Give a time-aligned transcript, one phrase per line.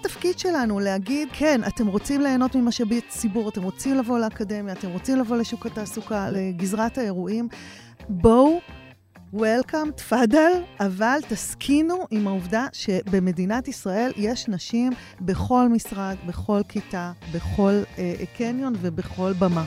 [0.00, 5.16] התפקיד שלנו, להגיד, כן, אתם רוצים ליהנות ממשאבי ציבור, אתם רוצים לבוא לאקדמיה, אתם רוצים
[5.18, 7.48] לבוא לשוק התעסוקה, לגזרת האירועים,
[8.08, 8.60] בואו
[9.32, 17.72] וולקאם, תפאדל, אבל תסכינו עם העובדה שבמדינת ישראל יש נשים בכל משרד, בכל כיתה, בכל
[17.98, 19.64] אה, קניון ובכל במה.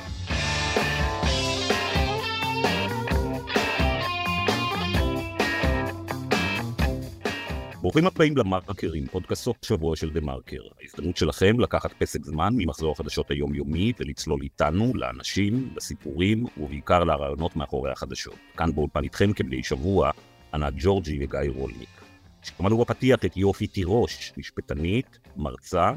[7.83, 10.61] ברוכים הבאים למרקרים, פודקאסט סוף שבוע של דה מרקר.
[10.82, 17.91] ההזדמנות שלכם לקחת פסק זמן ממחזור החדשות היומיומי ולצלול איתנו לאנשים, לסיפורים ובעיקר לרעיונות מאחורי
[17.91, 18.36] החדשות.
[18.57, 20.11] כאן באולפן איתכם כבני שבוע,
[20.54, 22.01] ענת ג'ורג'י וגיא רולניק.
[22.41, 25.91] שמענו בפתיח את יופי תירוש, משפטנית, מרצה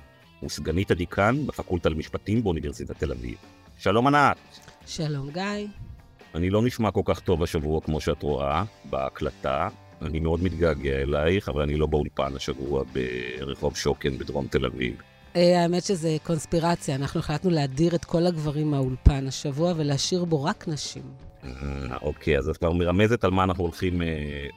[0.45, 3.37] וסגנית הדיקן בפקולטה למשפטים באוניברסיטת תל אביב.
[3.79, 4.37] שלום ענת.
[4.87, 5.67] שלום גיא.
[6.35, 9.69] אני לא נשמע כל כך טוב השבוע כמו שאת רואה בהקלטה,
[10.03, 14.95] אני מאוד מתגעגע אלייך, אבל אני לא באולפן השבוע ברחוב שוקן בדרום תל אביב.
[15.37, 20.69] אה, האמת שזה קונספירציה, אנחנו החלטנו להדיר את כל הגברים מהאולפן השבוע ולהשאיר בו רק
[20.69, 21.03] נשים.
[21.45, 24.07] אה, אוקיי, אז את כבר מרמזת על מה אנחנו הולכים אה,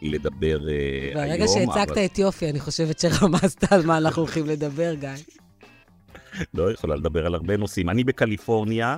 [0.02, 1.28] לדבר היום.
[1.28, 5.10] ברגע שהצגת את יופי, אני חושבת שרמזת על מה אנחנו הולכים לדבר, גיא.
[6.54, 7.90] לא יכולה לדבר על הרבה נושאים.
[7.90, 8.98] אני בקליפורניה,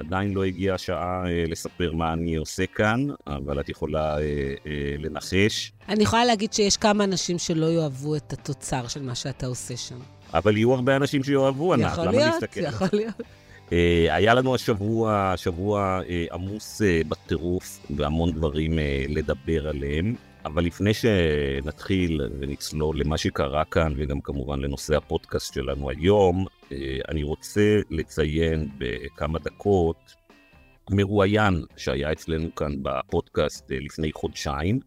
[0.00, 4.22] עדיין לא הגיעה השעה אה, לספר מה אני עושה כאן, אבל את יכולה אה,
[4.66, 5.72] אה, לנחש.
[5.88, 9.98] אני יכולה להגיד שיש כמה אנשים שלא יאהבו את התוצר של מה שאתה עושה שם.
[10.34, 12.60] אבל יהיו הרבה אנשים שיאהבו, ענת, למה להסתכל?
[12.60, 13.22] יכול להיות, יכול
[13.70, 14.12] להיות.
[14.12, 16.00] היה לנו השבוע, שבוע
[16.32, 18.78] עמוס בטירוף והמון דברים
[19.08, 20.14] לדבר עליהם.
[20.44, 26.46] אבל לפני שנתחיל ונצלול למה שקרה כאן, וגם כמובן לנושא הפודקאסט שלנו היום,
[27.08, 30.14] אני רוצה לציין בכמה דקות
[30.90, 34.80] מרואיין שהיה אצלנו כאן בפודקאסט אה, לפני חודשיים,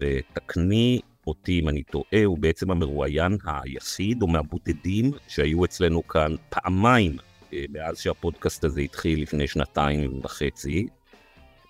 [0.00, 7.16] ותקני אותי אם אני טועה, הוא בעצם המרואיין היחיד או מהבודדים שהיו אצלנו כאן פעמיים
[7.52, 10.86] אה, מאז שהפודקאסט הזה התחיל לפני שנתיים וחצי.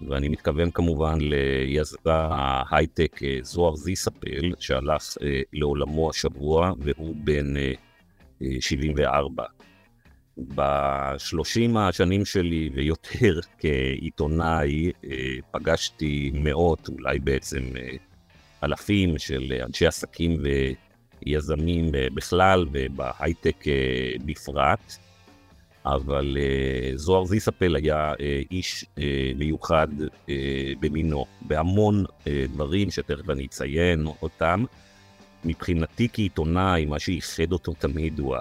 [0.08, 7.54] ואני מתכוון כמובן ליזם ההייטק אה, זוהר זיספל, שהלך אה, לעולמו השבוע, והוא בן
[8.60, 9.42] 74.
[9.42, 9.48] אה,
[10.38, 14.92] בשלושים השנים שלי ויותר כעיתונאי,
[15.50, 17.60] פגשתי מאות, אולי בעצם
[18.64, 20.42] אלפים של אנשי עסקים
[21.22, 23.64] ויזמים בכלל ובהייטק
[24.24, 24.96] בפרט.
[25.86, 26.36] אבל
[26.94, 28.12] זוהר זיספל היה
[28.50, 28.84] איש
[29.36, 29.88] מיוחד
[30.80, 34.64] במינו, בהמון דברים שתכף אני אציין אותם.
[35.44, 38.36] מבחינתי כעיתונאי, מה שייחד אותו תמיד הוא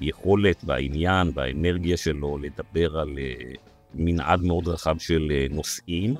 [0.00, 3.58] היכולת והעניין והאנרגיה שלו לדבר על uh,
[3.94, 6.14] מנעד מאוד רחב של uh, נושאים,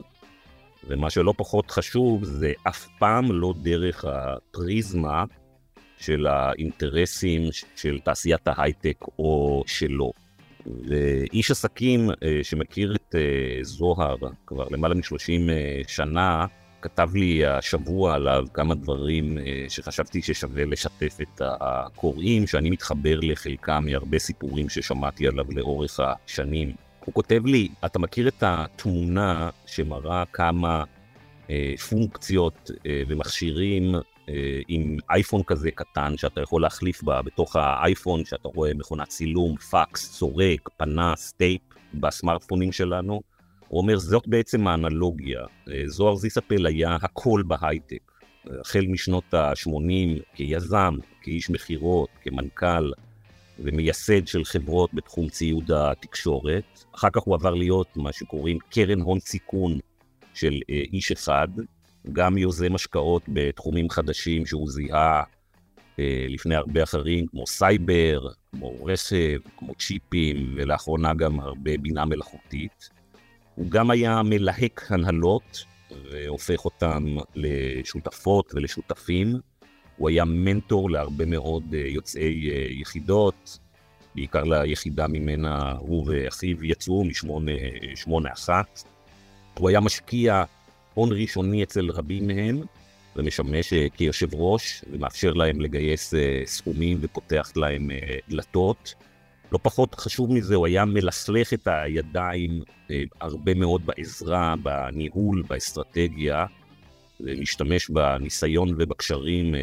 [0.89, 5.25] ומה שלא פחות חשוב זה אף פעם לא דרך הפריזמה
[5.99, 7.43] של האינטרסים
[7.77, 10.13] של תעשיית ההייטק או שלו.
[10.89, 16.47] ואיש עסקים אה, שמכיר את אה, זוהר כבר למעלה מ-30 אה, שנה,
[16.87, 19.39] כתב לי השבוע עליו כמה דברים
[19.69, 26.73] שחשבתי ששווה לשתף את הקוראים, שאני מתחבר לחלקם מהרבה סיפורים ששמעתי עליו לאורך השנים.
[27.05, 30.85] הוא כותב לי, אתה מכיר את התמונה שמראה כמה
[31.89, 32.71] פונקציות
[33.09, 33.95] ומכשירים
[34.29, 39.57] אה, עם אייפון כזה קטן שאתה יכול להחליף בה בתוך האייפון, שאתה רואה מכונת צילום,
[39.57, 41.61] פקס, סורק, פנס, טייפ
[41.95, 43.23] בסמארטפונים שלנו.
[43.69, 45.41] הוא אומר, זאת בעצם האנלוגיה.
[45.69, 48.13] אה, זוהר זיספל היה הכל בהייטק.
[48.61, 52.93] החל משנות ה-80 כיזם, כאיש מכירות, כמנכ"ל
[53.59, 56.85] ומייסד של חברות בתחום ציוד התקשורת.
[56.95, 59.79] אחר כך הוא עבר להיות מה שקוראים קרן הון סיכון
[60.35, 61.49] של אה, איש אחד,
[62.13, 65.23] גם יוזם השקעות בתחומים חדשים שהוא זיהה
[65.99, 72.91] אה, לפני הרבה אחרים, כמו סייבר, כמו רכב, כמו צ'יפים, ולאחרונה גם הרבה בינה מלאכותית.
[73.57, 75.65] הוא גם היה מלהק הנהלות,
[76.13, 79.41] והופך אותם לשותפות ולשותפים.
[79.97, 83.59] הוא היה מנטור להרבה מאוד אה, יוצאי אה, יחידות,
[84.15, 88.83] בעיקר ליחידה ממנה הוא ואחיו יצאו, משמונה אחת.
[89.59, 90.45] הוא היה משקיע
[90.95, 92.63] הון ראשוני אצל רבים מהם,
[93.17, 98.95] ומשמש אה, כיושב ראש, ומאפשר להם לגייס אה, סכומים ופותח להם אה, דלתות.
[99.53, 102.63] לא פחות חשוב מזה, הוא היה מלסלך את הידיים
[103.21, 106.47] הרבה מאוד בעזרה, בניהול, באסטרטגיה,
[107.21, 109.55] ומשתמש בניסיון ובקשרים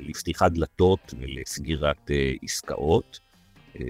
[0.00, 2.10] לפתיחת דלתות ולסגירת
[2.42, 3.20] עסקאות.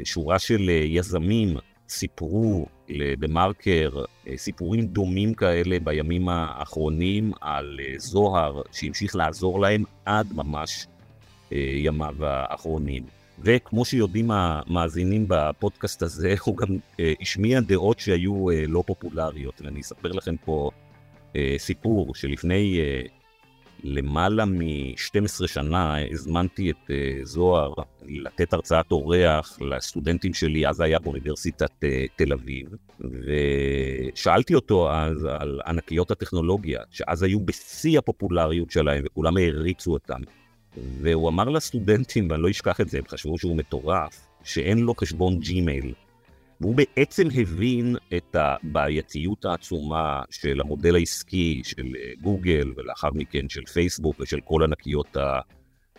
[0.05, 1.57] שורה של יזמים
[1.89, 10.33] סיפרו לדה-מרקר אה, סיפורים דומים כאלה בימים האחרונים על אה, זוהר שהמשיך לעזור להם עד
[10.35, 10.87] ממש
[11.53, 13.16] אה, ימיו האחרונים.
[13.39, 16.69] וכמו שיודעים המאזינים בפודקאסט הזה, הוא גם
[17.01, 19.61] אה, השמיע דעות שהיו אה, לא פופולריות.
[19.65, 20.71] ואני אספר לכם פה
[21.37, 23.03] אה, סיפור שלפני אה,
[23.85, 27.73] למעלה מ-12 שנה הזמנתי את אה, זוהר
[28.09, 32.69] לתת הרצאת אורח לסטודנטים שלי, אז היה באוניברסיטת אה, תל אביב,
[33.01, 40.21] ושאלתי אותו אז על ענקיות הטכנולוגיה, שאז היו בשיא הפופולריות שלהם וכולם העריצו אותם.
[40.77, 45.39] והוא אמר לסטודנטים, ואני לא אשכח את זה, הם חשבו שהוא מטורף, שאין לו חשבון
[45.39, 45.93] ג'ימייל.
[46.61, 53.65] והוא בעצם הבין את הבעייתיות העצומה של המודל העסקי של אה, גוגל, ולאחר מכן של
[53.65, 55.17] פייסבוק ושל כל ענקיות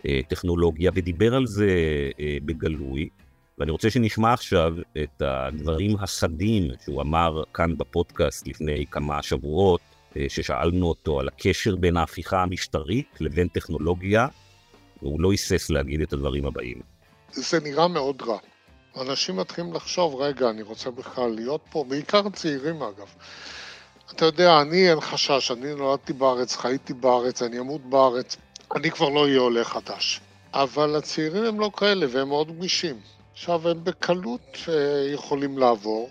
[0.05, 1.69] הטכנולוגיה, ודיבר על זה
[2.19, 3.09] אה, בגלוי.
[3.57, 4.73] ואני רוצה שנשמע עכשיו
[5.03, 9.81] את הדברים החדים שהוא אמר כאן בפודקאסט לפני כמה שבועות,
[10.17, 14.27] אה, ששאלנו אותו על הקשר בין ההפיכה המשטרית לבין טכנולוגיה,
[15.01, 16.81] והוא לא היסס להגיד את הדברים הבאים.
[17.31, 18.37] זה נראה מאוד רע.
[19.01, 23.13] אנשים מתחילים לחשוב, רגע, אני רוצה בכלל להיות פה, בעיקר צעירים אגב.
[24.11, 28.37] אתה יודע, אני אין חשש, אני נולדתי בארץ, חייתי בארץ, אני אמות בארץ,
[28.75, 30.21] אני כבר לא אהיה עולה חדש.
[30.53, 32.99] אבל הצעירים הם לא כאלה והם מאוד גמישים.
[33.33, 36.09] עכשיו, הם בקלות אה, יכולים לעבור,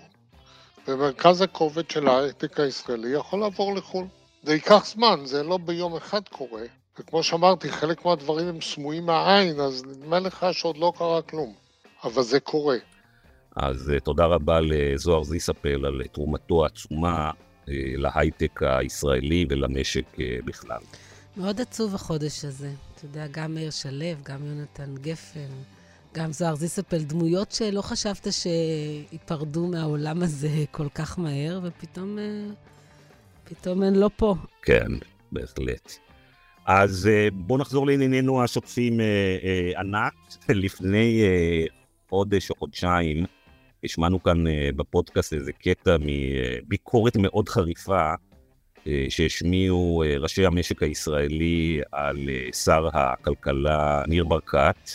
[0.87, 4.05] ומרכז הכובד של ההייטק הישראלי יכול לעבור לחו"ל.
[4.43, 6.61] זה ייקח זמן, זה לא ביום אחד קורה,
[6.99, 11.53] וכמו שאמרתי, חלק מהדברים הם סמויים מהעין, אז נדמה לך שעוד לא קרה כלום.
[12.03, 12.77] אבל זה קורה.
[13.55, 20.05] אז uh, תודה רבה לזוהר זיספל על תרומתו העצומה uh, להייטק הישראלי ולמשק
[20.45, 20.79] בכלל.
[21.37, 22.71] מאוד עצוב החודש הזה.
[22.95, 25.49] אתה יודע, גם מאיר שלו, גם יונתן גפן,
[26.13, 32.17] גם זוהר זיספל, דמויות שלא חשבת שייפרדו מהעולם הזה כל כך מהר, ופתאום
[33.43, 34.35] פתאום הן לא פה.
[34.61, 34.91] כן,
[35.31, 35.97] בהחלט.
[36.67, 38.99] אז בואו נחזור לענייננו השוטפים
[39.77, 40.13] ענת.
[40.49, 41.21] לפני
[42.09, 43.25] חודש או חודשיים,
[43.83, 48.13] השמענו כאן אה, בפודקאסט איזה קטע מביקורת מאוד חריפה
[48.87, 52.17] אה, שהשמיעו אה, ראשי המשק הישראלי על
[52.53, 54.89] שר הכלכלה ניר ברקת,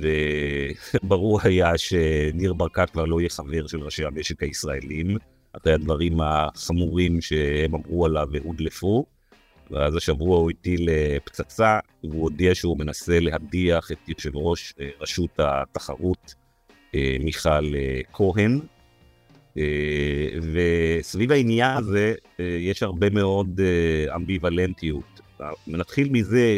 [0.00, 5.16] וברור היה שניר ברקת כבר לא יהיה חבר של ראשי המשק הישראלים,
[5.52, 9.06] אחרי הדברים החמורים שהם אמרו עליו והודלפו.
[9.70, 10.88] ואז השבוע הוא הטיל
[11.24, 16.34] פצצה, והוא הודיע שהוא מנסה להדיח את יושב ראש אה, רשות התחרות,
[16.94, 18.60] אה, מיכל אה, כהן.
[20.52, 23.60] וסביב העניין הזה יש הרבה מאוד
[24.14, 25.20] אמביוולנטיות.
[25.66, 26.56] נתחיל מזה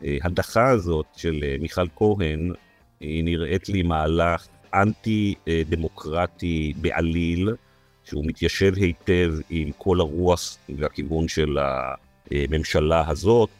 [0.00, 2.52] שההדחה הזאת של מיכל כהן,
[3.00, 7.48] היא נראית לי מהלך אנטי-דמוקרטי בעליל,
[8.10, 11.58] שהוא מתיישב היטב עם כל הרוח והכיוון של
[12.30, 13.50] הממשלה הזאת.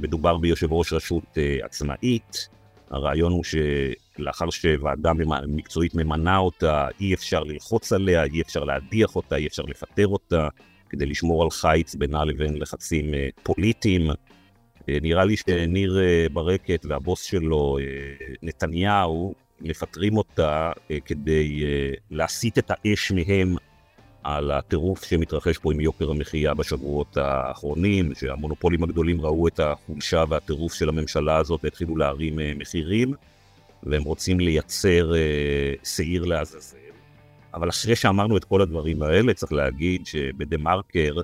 [0.00, 2.48] מדובר ביושב ראש רשות אה, עצמאית.
[2.90, 5.12] הרעיון הוא שלאחר שוועדה
[5.48, 10.48] מקצועית ממנה אותה, אי אפשר ללחוץ עליה, אי אפשר להדיח אותה, אי אפשר לפטר אותה,
[10.88, 14.10] כדי לשמור על חיץ בינה לבין לחצים אה, פוליטיים.
[14.88, 15.98] אה, נראה לי שניר
[16.32, 17.78] ברקת והבוס שלו,
[18.42, 20.72] נתניהו, מפטרים אותה
[21.04, 21.64] כדי
[22.10, 23.56] להסיט את האש מהם
[24.24, 30.74] על הטירוף שמתרחש פה עם יוקר המחיה בשבועות האחרונים, שהמונופולים הגדולים ראו את החולשה והטירוף
[30.74, 33.14] של הממשלה הזאת והתחילו להרים אה, מחירים,
[33.82, 36.76] והם רוצים לייצר אה, שעיר לעזאזל.
[37.54, 41.14] אבל אחרי שאמרנו את כל הדברים האלה, צריך להגיד שבדה מרקר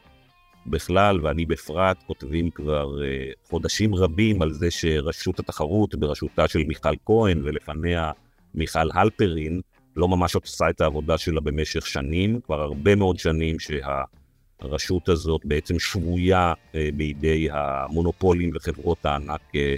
[0.66, 6.94] בכלל, ואני בפרט, כותבים כבר אה, חודשים רבים על זה שרשות התחרות בראשותה של מיכל
[7.06, 8.10] כהן ולפניה
[8.54, 9.60] מיכל הלפרין,
[9.96, 15.78] לא ממש עושה את העבודה שלה במשך שנים, כבר הרבה מאוד שנים שהרשות הזאת בעצם
[15.78, 19.74] שבויה אה, בידי המונופולים וחברות הענק אה,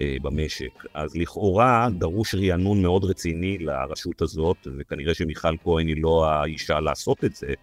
[0.00, 0.84] אה, במשק.
[0.94, 7.24] אז לכאורה דרוש רענון מאוד רציני לרשות הזאת, וכנראה שמיכל כהן היא לא האישה לעשות
[7.24, 7.54] את זה.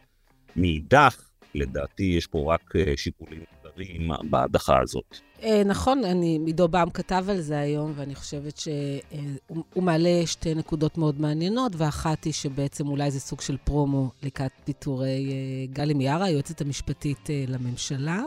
[0.56, 5.20] מאידך, לדעתי יש פה רק שיקולים זרים בהדחה הזאת.
[5.44, 8.74] אה, נכון, אני, עידו באם כתב על זה היום, ואני חושבת שהוא
[9.78, 14.52] אה, מעלה שתי נקודות מאוד מעניינות, ואחת היא שבעצם אולי זה סוג של פרומו לקראת
[14.64, 18.22] פיטורי אה, גלי מיארה, היועצת המשפטית לממשלה.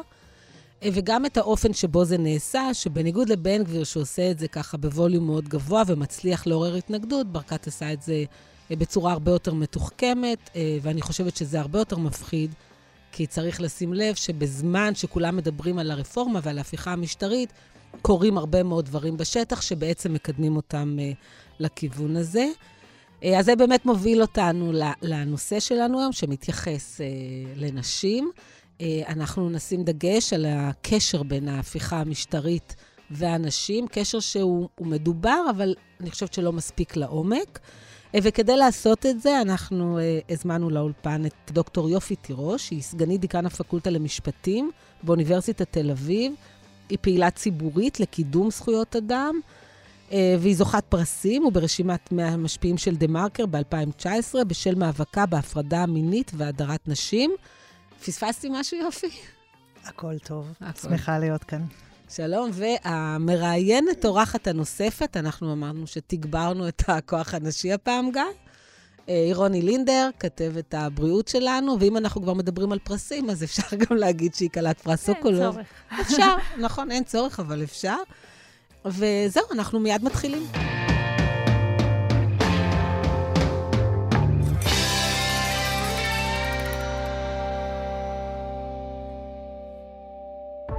[0.84, 5.48] וגם את האופן שבו זה נעשה, שבניגוד לבן גביר שעושה את זה ככה בווליום מאוד
[5.48, 8.24] גבוה ומצליח לעורר התנגדות, ברקת עשה את זה
[8.70, 10.50] בצורה הרבה יותר מתוחכמת,
[10.82, 12.50] ואני חושבת שזה הרבה יותר מפחיד
[13.16, 17.52] כי צריך לשים לב שבזמן שכולם מדברים על הרפורמה ועל ההפיכה המשטרית,
[18.02, 21.16] קורים הרבה מאוד דברים בשטח שבעצם מקדמים אותם uh,
[21.60, 22.46] לכיוון הזה.
[23.20, 27.02] Uh, אז זה באמת מוביל אותנו לנושא שלנו היום, שמתייחס uh,
[27.56, 28.30] לנשים.
[28.78, 32.76] Uh, אנחנו נשים דגש על הקשר בין ההפיכה המשטרית
[33.10, 37.58] והנשים, קשר שהוא מדובר, אבל אני חושבת שלא מספיק לעומק.
[38.14, 43.46] וכדי לעשות את זה, אנחנו uh, הזמנו לאולפן את דוקטור יופי תירוש, שהיא סגנית דיקן
[43.46, 44.70] הפקולטה למשפטים
[45.02, 46.32] באוניברסיטת תל אביב.
[46.88, 49.40] היא פעילה ציבורית לקידום זכויות אדם,
[50.08, 56.32] uh, והיא זוכת פרסים וברשימת 100 המשפיעים של דה מרקר ב-2019, בשל מאבקה בהפרדה המינית
[56.34, 57.30] והדרת נשים.
[58.04, 59.10] פספסתי משהו, יופי?
[59.84, 60.52] הכל טוב.
[60.60, 60.88] הכל.
[60.88, 61.62] שמחה להיות כאן.
[62.10, 68.22] שלום, והמראיינת אורחת הנוספת, אנחנו אמרנו שתגברנו את הכוח הנשי הפעם, גיא.
[69.08, 73.96] אה, רוני לינדר, כתבת הבריאות שלנו, ואם אנחנו כבר מדברים על פרסים, אז אפשר גם
[73.96, 75.58] להגיד שהיא כלת פרס סוקולוב.
[75.58, 76.00] אין צורך.
[76.00, 77.96] אפשר, נכון, אין צורך, אבל אפשר.
[78.84, 80.46] וזהו, אנחנו מיד מתחילים.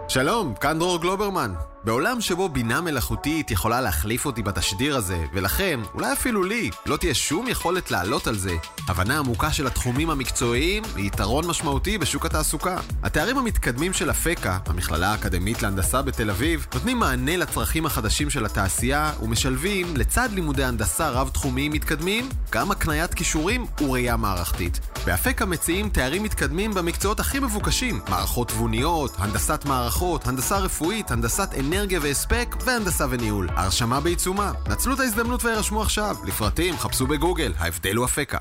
[0.10, 1.54] שלום, כאן דרור גלוברמן.
[1.88, 7.13] בעולם שבו בינה מלאכותית יכולה להחליף אותי בתשדיר הזה, ולכם, אולי אפילו לי, לא תהיה
[7.13, 8.56] שום יכולת לעלות על זה,
[8.88, 12.77] הבנה עמוקה של התחומים המקצועיים היא יתרון משמעותי בשוק התעסוקה.
[13.03, 19.13] התארים המתקדמים של אפקה, המכללה האקדמית להנדסה בתל אביב, נותנים מענה לצרכים החדשים של התעשייה
[19.22, 24.79] ומשלבים, לצד לימודי הנדסה רב-תחומיים מתקדמים, גם הקניית כישורים וראייה מערכתית.
[25.06, 31.76] באפקה מציעים תארים מתקדמים במקצועות הכי מבוקשים, מערכות תבוניות, הנדסת מערכות, הנדסה רפואית, הנדסת אנרגיה
[32.01, 33.50] והספק והנדסה וניהול.
[33.50, 34.51] הרשמה בעיצומה.
[34.69, 36.15] נצלו את ההזדמנות וירשמו עכשיו.
[36.27, 38.38] לפרטים חפשו בגוגל, ההבדל הוא אפקה.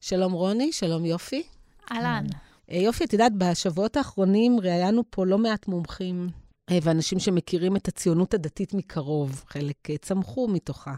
[0.00, 1.42] שלום רוני, שלום יופי.
[1.92, 2.24] אהלן.
[2.70, 6.28] אה, יופי, את יודעת, בשבועות האחרונים ראיינו פה לא מעט מומחים
[6.70, 10.94] אה, ואנשים שמכירים את הציונות הדתית מקרוב, חלק אה, צמחו מתוכה.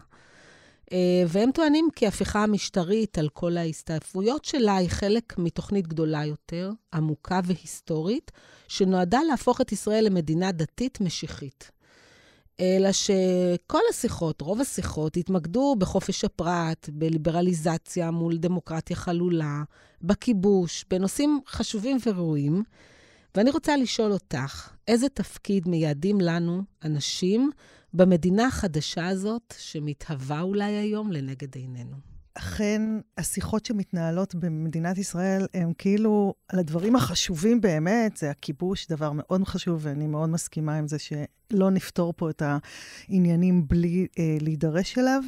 [1.27, 7.39] והם טוענים כי ההפיכה המשטרית על כל ההסתעפויות שלה היא חלק מתוכנית גדולה יותר, עמוקה
[7.43, 8.31] והיסטורית,
[8.67, 11.71] שנועדה להפוך את ישראל למדינה דתית משיחית.
[12.59, 19.63] אלא שכל השיחות, רוב השיחות, התמקדו בחופש הפרט, בליברליזציה מול דמוקרטיה חלולה,
[20.01, 22.63] בכיבוש, בנושאים חשובים וראויים.
[23.35, 27.51] ואני רוצה לשאול אותך, איזה תפקיד מייעדים לנו, אנשים,
[27.93, 31.95] במדינה החדשה הזאת, שמתהווה אולי היום לנגד עינינו?
[32.39, 32.81] אכן,
[33.17, 39.79] השיחות שמתנהלות במדינת ישראל הן כאילו על הדברים החשובים באמת, זה הכיבוש, דבר מאוד חשוב,
[39.83, 45.23] ואני מאוד מסכימה עם זה שלא נפתור פה את העניינים בלי אה, להידרש אליו.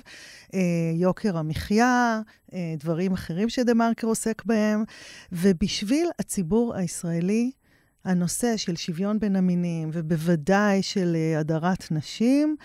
[0.53, 0.59] אה,
[0.95, 2.21] יוקר המחיה,
[2.53, 4.83] אה, דברים אחרים שדה-מרקר עוסק בהם,
[5.31, 7.51] ובשביל הציבור הישראלי,
[8.05, 12.55] הנושא של שוויון בין המינים, ובוודאי של אה, הדרת נשים,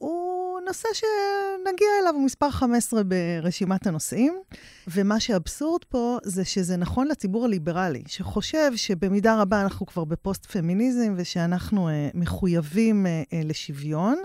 [0.00, 4.42] הוא נושא שנגיע אליו, מספר 15 ברשימת הנושאים.
[4.88, 11.88] ומה שאבסורד פה זה שזה נכון לציבור הליברלי, שחושב שבמידה רבה אנחנו כבר בפוסט-פמיניזם ושאנחנו
[11.88, 14.18] אה, מחויבים אה, אה, לשוויון.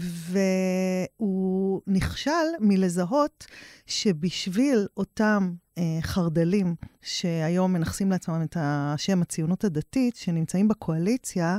[0.00, 3.46] והוא נכשל מלזהות
[3.86, 11.58] שבשביל אותם uh, חרדלים שהיום מנכסים לעצמם את השם הציונות הדתית, שנמצאים בקואליציה,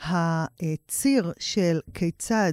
[0.00, 2.52] הציר של כיצד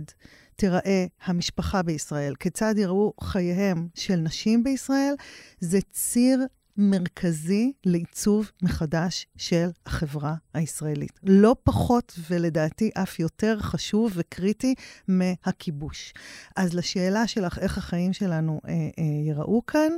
[0.55, 5.13] תיראה המשפחה בישראל, כיצד יראו חייהם של נשים בישראל,
[5.59, 6.45] זה ציר
[6.77, 11.19] מרכזי לעיצוב מחדש של החברה הישראלית.
[11.23, 14.75] לא פחות, ולדעתי אף יותר חשוב וקריטי
[15.07, 16.13] מהכיבוש.
[16.55, 19.91] אז לשאלה שלך, איך החיים שלנו אה, אה, יראו כאן,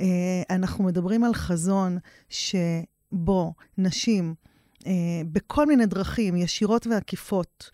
[0.00, 0.06] אה,
[0.50, 4.34] אנחנו מדברים על חזון שבו נשים
[4.86, 4.92] אה,
[5.32, 7.70] בכל מיני דרכים, ישירות ועקיפות,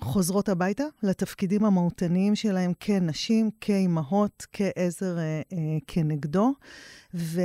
[0.00, 6.52] חוזרות הביתה לתפקידים המהותניים שלהם כנשים, כאימהות, כעזר אה, אה, כנגדו.
[7.14, 7.40] ו...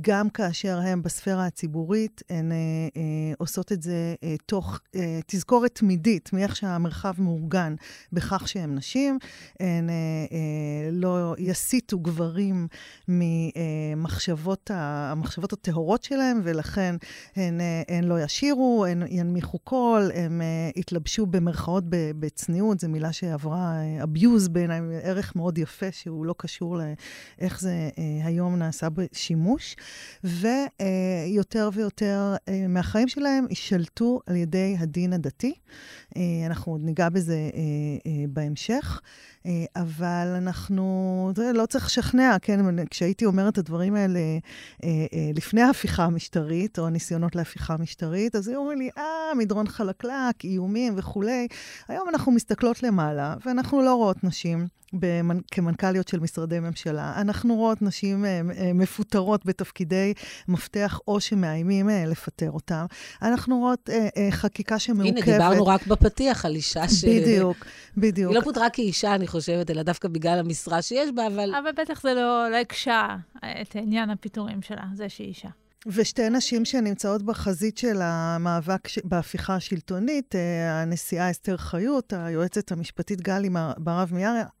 [0.00, 2.56] גם כאשר הן בספירה הציבורית, הן אה,
[2.96, 7.74] אה, עושות את זה אה, תוך אה, תזכורת תמידית מאיך שהמרחב מאורגן
[8.12, 9.18] בכך שהן נשים.
[9.60, 9.94] הן אה,
[10.32, 12.68] אה, לא יסיטו גברים
[13.08, 16.96] ממחשבות המחשבות הטהורות שלהם, ולכן
[17.36, 23.12] הן, אה, הן לא ישירו, הן ינמיכו קול, הן אה, יתלבשו במרכאות בצניעות, זו מילה
[23.12, 26.78] שעברה אה, abuse בעיניי, ערך מאוד יפה שהוא לא קשור
[27.38, 29.76] לאיך זה אה, היום נעשה בשימוש.
[30.24, 35.54] ויותר ויותר אה, מהחיים שלהם יישלטו על ידי הדין הדתי.
[36.16, 39.00] אה, אנחנו עוד ניגע בזה אה, בהמשך.
[39.76, 42.86] אבל אנחנו, זה לא צריך לשכנע, כן?
[42.86, 44.20] כשהייתי אומרת את הדברים האלה
[45.34, 50.94] לפני ההפיכה המשטרית, או הניסיונות להפיכה המשטרית, אז היו אומרים לי, אה, מדרון חלקלק, איומים
[50.96, 51.48] וכולי.
[51.88, 55.38] היום אנחנו מסתכלות למעלה, ואנחנו לא רואות נשים במנ...
[55.50, 57.12] כמנכ"ליות של משרדי ממשלה.
[57.16, 60.12] אנחנו רואות נשים אה, אה, מפוטרות בתפקידי
[60.48, 62.86] מפתח או שמאיימים אה, לפטר אותם.
[63.22, 65.22] אנחנו רואות אה, אה, חקיקה שמעוכבת.
[65.28, 67.04] הנה, דיברנו רק בפתיח על אישה ש...
[67.04, 67.56] בדיוק,
[67.96, 68.30] בדיוק.
[68.32, 69.37] היא לא פוטרה כאישה, אני חושבת,
[69.70, 71.54] אלא דווקא בגלל המשרה שיש בה, אבל...
[71.54, 75.48] אבל בטח זה לא, לא הקשה את עניין הפיטורים שלה, זה שהיא אישה.
[75.86, 78.98] ושתי נשים שנמצאות בחזית של המאבק ש...
[79.04, 84.12] בהפיכה השלטונית, אה, הנשיאה אסתר חיות, היועצת המשפטית גלי ברב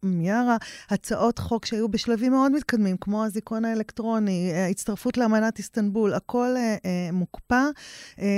[0.02, 0.56] מיארה,
[0.90, 7.08] הצעות חוק שהיו בשלבים מאוד מתקדמים, כמו הזיכרון האלקטרוני, אה, הצטרפות לאמנת איסטנבול, הכל אה,
[7.12, 7.62] מוקפא.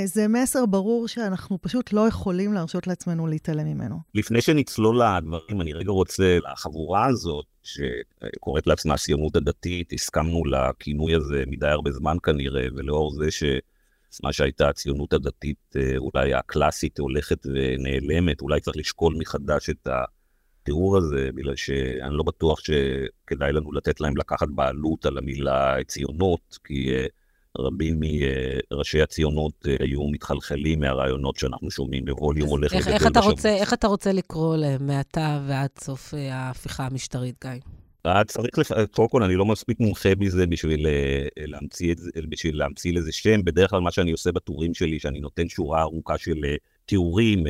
[0.05, 3.97] זה מסר ברור שאנחנו פשוט לא יכולים להרשות לעצמנו להתעלם ממנו.
[4.15, 11.45] לפני שנצלול לדברים, אני רגע רוצה, לחבורה הזאת, שקוראת לעצמה הציונות הדתית, הסכמנו לכינוי הזה
[11.47, 18.41] מדי הרבה זמן כנראה, ולאור זה שמה שהייתה הציונות הדתית אה, אולי הקלאסית הולכת ונעלמת,
[18.41, 19.89] אולי צריך לשקול מחדש את
[20.63, 26.59] התיאור הזה, בגלל שאני לא בטוח שכדאי לנו לתת להם לקחת בעלות על המילה ציונות,
[26.65, 27.07] כי אה,
[27.59, 33.51] רבים מראשי הציונות אה, היו מתחלחלים מהרעיונות שאנחנו שומעים בווליום הולך וגדל בשבוע.
[33.51, 37.51] איך אתה רוצה לקרוא להם מעתה ועד סוף אה, ההפיכה המשטרית, גיא?
[38.07, 38.73] אה, צריך, לפ...
[38.91, 40.87] קודם כל, אני לא מספיק מומחה בזה בשביל
[41.37, 43.45] להמציא, את בשביל להמציא לזה שם.
[43.45, 46.45] בדרך כלל מה שאני עושה בטורים שלי, שאני נותן שורה ארוכה של
[46.87, 47.45] תיאורים,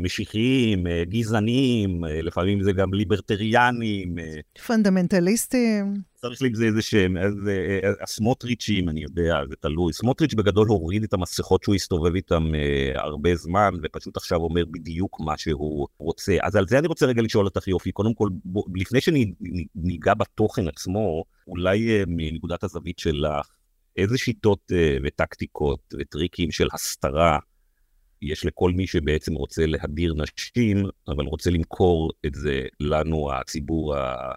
[0.00, 4.14] משיחיים, גזעניים, לפעמים זה גם ליברטריאנים.
[4.66, 5.94] פונדמנטליסטים.
[6.28, 6.80] צריך לזה איזה
[7.20, 9.92] אז אה, אה, הסמוטריצ'ים, אני יודע, זה תלוי.
[9.92, 15.20] סמוטריץ' בגדול הוריד את המסכות שהוא הסתובב איתם אה, הרבה זמן, ופשוט עכשיו אומר בדיוק
[15.20, 16.36] מה שהוא רוצה.
[16.42, 17.92] אז על זה אני רוצה רגע לשאול אותך יופי.
[17.92, 23.48] קודם כל, בוא, לפני שניגע בתוכן עצמו, אולי אה, מנקודת הזווית שלך,
[23.96, 27.38] איזה שיטות אה, וטקטיקות וטריקים של הסתרה
[28.22, 34.32] יש לכל מי שבעצם רוצה להדיר נשים, אבל רוצה למכור את זה לנו, הציבור ה...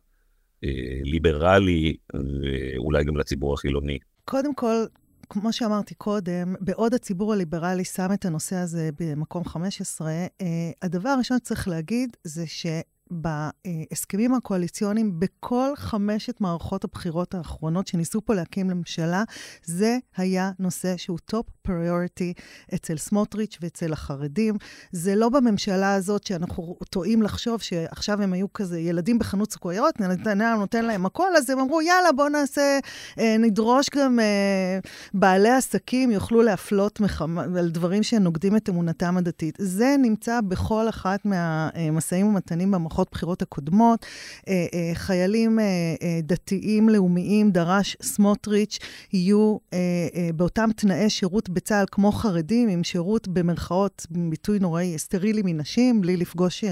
[1.04, 4.00] ליברלי, ואולי גם לציבור החילוני.
[4.26, 4.86] קודם כל,
[5.30, 10.26] כמו שאמרתי קודם, בעוד הציבור הליברלי שם את הנושא הזה במקום 15, אה,
[10.82, 12.66] הדבר הראשון שצריך להגיד זה ש...
[13.12, 19.24] בהסכמים הקואליציוניים בכל חמשת מערכות הבחירות האחרונות שניסו פה להקים לממשלה,
[19.64, 22.34] זה היה נושא שהוא top priority
[22.76, 24.56] אצל סמוטריץ' ואצל החרדים.
[24.92, 30.60] זה לא בממשלה הזאת שאנחנו טועים לחשוב שעכשיו הם היו כזה ילדים בחנות סוכריות, נתניהו
[30.60, 32.80] נותן להם הכל, אז הם אמרו, יאללה, בואו נעשה,
[33.20, 34.80] אה, נדרוש גם אה,
[35.14, 37.40] בעלי עסקים יוכלו להפלות מחמ...
[37.40, 39.58] על דברים שנוגדים את אמונתם הדתית.
[39.60, 42.72] זה נמצא בכל אחת מהמשאים ומתנים.
[42.72, 44.06] במערכות בחירות הקודמות.
[44.48, 45.60] אה, חיילים
[46.24, 48.80] דתיים לאומיים, דרש סמוטריץ',
[49.14, 49.58] יהיו
[50.36, 56.64] באותם תנאי שירות בצה"ל כמו חרדים, עם שירות במרכאות, ביטוי נוראי, סטרילי מנשים, בלי לפגוש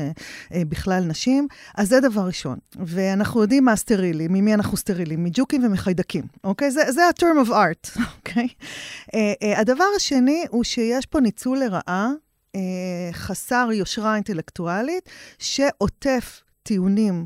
[0.51, 1.47] בכלל נשים.
[1.75, 2.57] אז זה דבר ראשון.
[2.75, 6.71] ואנחנו יודעים מה סטרילי, ממי אנחנו סטרילים, מג'וקים ומחיידקים, אוקיי?
[6.71, 8.47] זה, זה ה-term of art, אוקיי?
[9.57, 12.11] הדבר השני הוא שיש פה ניצול לרעה
[12.55, 17.25] אה, חסר יושרה אינטלקטואלית, שעוטף טיעונים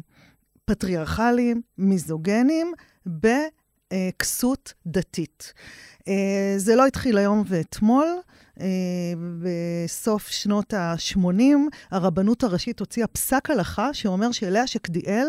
[0.66, 2.74] פטריארכליים, מיזוגנים,
[3.94, 5.54] בכסות דתית.
[6.08, 8.08] אה, זה לא התחיל היום ואתמול.
[8.60, 8.66] אה,
[9.42, 11.42] בסוף שנות ה-80,
[11.92, 15.28] הרבנות הראשית הוציאה פסק הלכה שאומר שלאה שקדיאל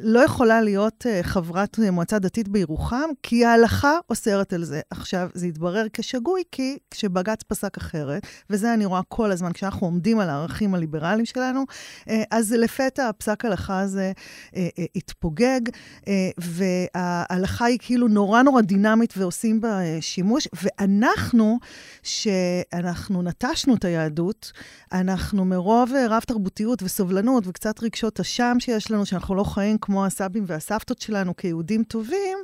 [0.00, 4.80] לא יכולה להיות uh, חברת uh, מועצה דתית בירוחם, כי ההלכה אוסרת על זה.
[4.90, 10.18] עכשיו, זה התברר כשגוי, כי כשבג"ץ פסק אחרת, וזה אני רואה כל הזמן, כשאנחנו עומדים
[10.18, 11.64] על הערכים הליברליים שלנו,
[12.08, 14.12] uh, אז לפתע הפסק הלכה הזה
[14.96, 15.60] התפוגג,
[16.38, 21.58] וההלכה היא כאילו נורא נורא דינמית ועושים בה שימוש, ואנחנו,
[22.02, 24.52] שאנחנו נטשנו את היהדות,
[24.92, 31.00] אנחנו מרוב רב-תרבותיות וסובלנות וקצת רגשות אשם שיש לנו, שאנחנו לא חיים כמו הסבים והסבתות
[31.00, 32.38] שלנו כיהודים טובים,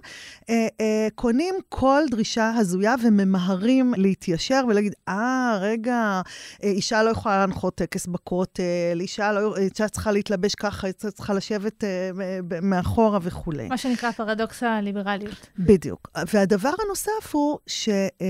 [0.50, 6.20] אה, אה, קונים כל דרישה הזויה וממהרים להתיישר ולהגיד, אה, רגע,
[6.64, 8.62] אה, אישה לא יכולה להנחות טקס בכותל,
[9.00, 12.10] אישה, לא, אישה צריכה להתלבש ככה, אישה צריכה לשבת אה,
[12.62, 13.68] מאחורה וכולי.
[13.68, 15.48] מה שנקרא פרדוקס הליברליות.
[15.58, 16.10] בדיוק.
[16.32, 17.88] והדבר הנוסף הוא ש...
[17.88, 18.26] אה,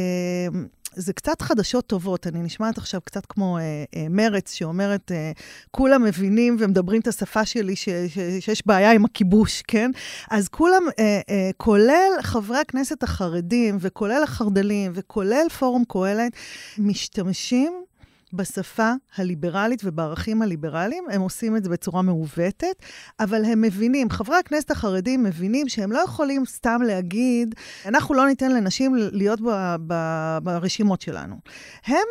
[0.99, 2.27] זה קצת חדשות טובות.
[2.27, 3.63] אני נשמעת עכשיו קצת כמו אה,
[3.97, 5.33] אה, מרץ, שאומרת, אה,
[5.71, 9.91] כולם מבינים ומדברים את השפה שלי, ש, ש, שיש בעיה עם הכיבוש, כן?
[10.31, 16.33] אז כולם, אה, אה, כולל חברי הכנסת החרדים, וכולל החרד"לים, וכולל פורום קהלת,
[16.79, 17.73] משתמשים
[18.33, 22.83] בשפה הליברלית ובערכים הליברליים, הם עושים את זה בצורה מעוותת,
[23.21, 27.55] אבל הם מבינים, חברי הכנסת החרדים מבינים שהם לא יכולים סתם להגיד,
[27.87, 31.37] אנחנו לא ניתן לנשים להיות ב- ב- ברשימות שלנו.
[31.85, 32.07] הם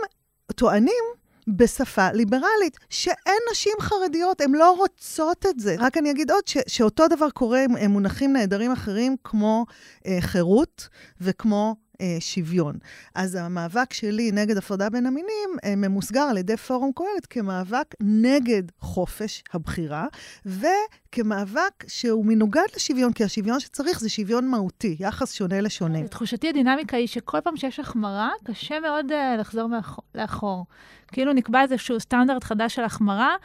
[0.56, 1.04] טוענים
[1.48, 5.76] בשפה ליברלית, שאין נשים חרדיות, הן לא רוצות את זה.
[5.80, 9.66] רק אני אגיד עוד ש, שאותו דבר קורה עם מונחים נהדרים אחרים, כמו
[10.06, 10.88] אה, חירות
[11.22, 12.76] וכמו אה, שוויון.
[13.16, 18.64] אז המאבק שלי נגד הפרדה בין המינים אה, ממוסגר על ידי פורום קהלת כמאבק נגד
[18.80, 20.08] חופש הבחירה,
[20.46, 26.02] וכמאבק שהוא מנוגד לשוויון, כי השוויון שצריך זה שוויון מהותי, יחס שונה לשונה.
[26.04, 30.66] לתחושתי הדינמיקה היא שכל פעם שיש החמרה, קשה מאוד uh, לחזור מאחור, לאחור.
[31.12, 33.36] כאילו נקבע איזשהו סטנדרט חדש של החמרה,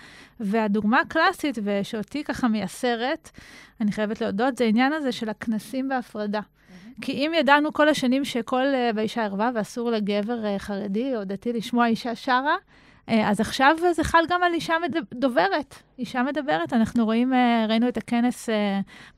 [0.41, 3.31] והדוגמה הקלאסית, ושאותי ככה מייסרת,
[3.81, 6.41] אני חייבת להודות, זה העניין הזה של הכנסים בהפרדה.
[7.01, 11.53] כי אם ידענו כל השנים שכל uh, באישה ערווה ואסור לגבר uh, חרדי או דתי
[11.53, 12.57] לשמוע אישה שרה,
[13.07, 14.75] אז עכשיו זה חל גם על אישה
[15.15, 16.73] דוברת, אישה מדברת.
[16.73, 17.37] אנחנו רואים, uh,
[17.69, 18.53] ראינו את הכנס uh,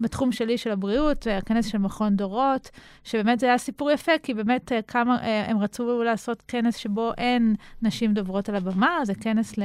[0.00, 2.70] בתחום שלי של הבריאות, הכנס של מכון דורות,
[3.04, 8.14] שבאמת זה היה סיפור יפה, כי באמת כמה, הם רצו לעשות כנס שבו אין נשים
[8.14, 9.62] דוברות על הבמה, זה כנס ל...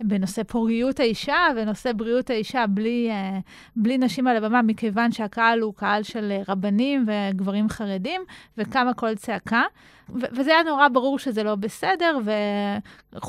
[0.00, 3.38] בנושא פוריות האישה ונושא בריאות האישה בלי, אה,
[3.76, 8.20] בלי נשים על הבמה, מכיוון שהקהל הוא קהל של אה, רבנים וגברים חרדים,
[8.58, 9.62] וקמה קול צעקה.
[10.08, 12.18] ו- וזה היה נורא ברור שזה לא בסדר,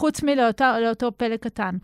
[0.06, 1.78] וחוץ מלאותו פלא קטן.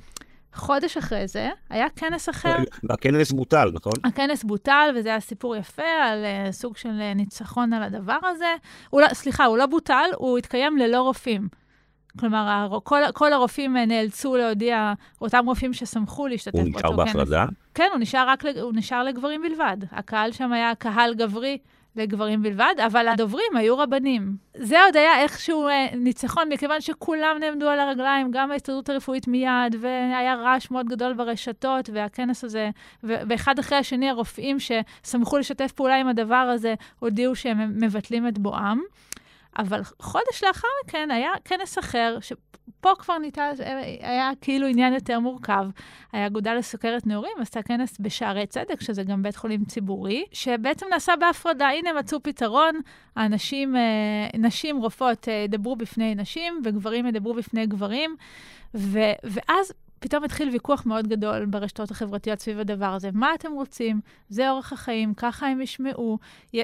[0.53, 2.55] חודש אחרי זה, היה כנס אחר.
[2.83, 3.93] והכנס בוטל, נכון?
[4.03, 8.55] הכנס בוטל, וזה היה סיפור יפה על uh, סוג של uh, ניצחון על הדבר הזה.
[8.89, 11.47] הוא לא, סליחה, הוא לא בוטל, הוא התקיים ללא רופאים.
[12.19, 16.83] כלומר, כל, כל הרופאים אה, נאלצו להודיע, אותם רופאים ששמחו להשתתף באותו כנס.
[16.85, 17.45] הוא נשאר בהפרדה?
[17.73, 19.77] כן, הוא נשאר רק, הוא נשאר לגברים בלבד.
[19.91, 21.57] הקהל שם היה קהל גברי
[21.95, 24.35] לגברים בלבד, אבל הדוברים היו רבנים.
[24.57, 29.75] זה עוד היה איכשהו אה, ניצחון, מכיוון שכולם נעמדו על הרגליים, גם ההסתדרות הרפואית מיד,
[29.79, 32.69] והיה רעש מאוד גדול ברשתות, והכנס הזה,
[33.03, 38.79] ואחד אחרי השני, הרופאים ששמחו לשתף פעולה עם הדבר הזה, הודיעו שהם מבטלים את בואם.
[39.57, 43.51] אבל חודש לאחר מכן היה כנס אחר, שפה כבר ניתן,
[44.01, 45.65] היה כאילו עניין יותר מורכב.
[46.13, 51.67] האגודה לסוכרת נעורים עשתה כנס בשערי צדק, שזה גם בית חולים ציבורי, שבעצם נעשה בהפרדה.
[51.69, 52.79] הנה מצאו פתרון,
[53.15, 53.81] האנשים, אה,
[54.39, 58.15] נשים רופאות אה, ידברו בפני נשים, וגברים ידברו בפני גברים.
[58.75, 63.09] ו, ואז פתאום התחיל ויכוח מאוד גדול ברשתות החברתיות סביב הדבר הזה.
[63.13, 64.01] מה אתם רוצים?
[64.29, 66.17] זה אורח החיים, ככה הם ישמעו.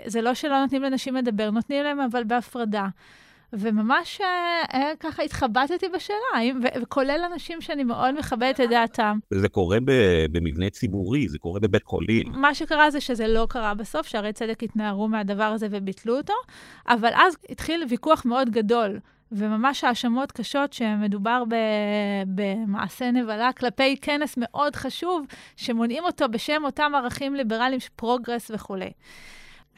[0.05, 2.87] זה לא שלא נותנים לנשים לדבר, נותנים להם אבל בהפרדה.
[3.53, 9.19] וממש אה, אה ככה התחבטתי בשאלה, ו- וכולל אנשים שאני מאוד מכבדת את דעתם.
[9.29, 9.77] זה קורה
[10.31, 12.31] במבנה ציבורי, זה קורה בבית חולים.
[12.31, 16.33] מה שקרה זה שזה לא קרה בסוף, שערי צדק התנערו מהדבר הזה וביטלו אותו,
[16.87, 18.99] אבל אז התחיל ויכוח מאוד גדול
[19.31, 21.43] וממש האשמות קשות שמדובר
[22.27, 28.91] במעשה נבלה כלפי כנס מאוד חשוב, שמונעים אותו בשם אותם ערכים ליברליים פרוגרס וכולי.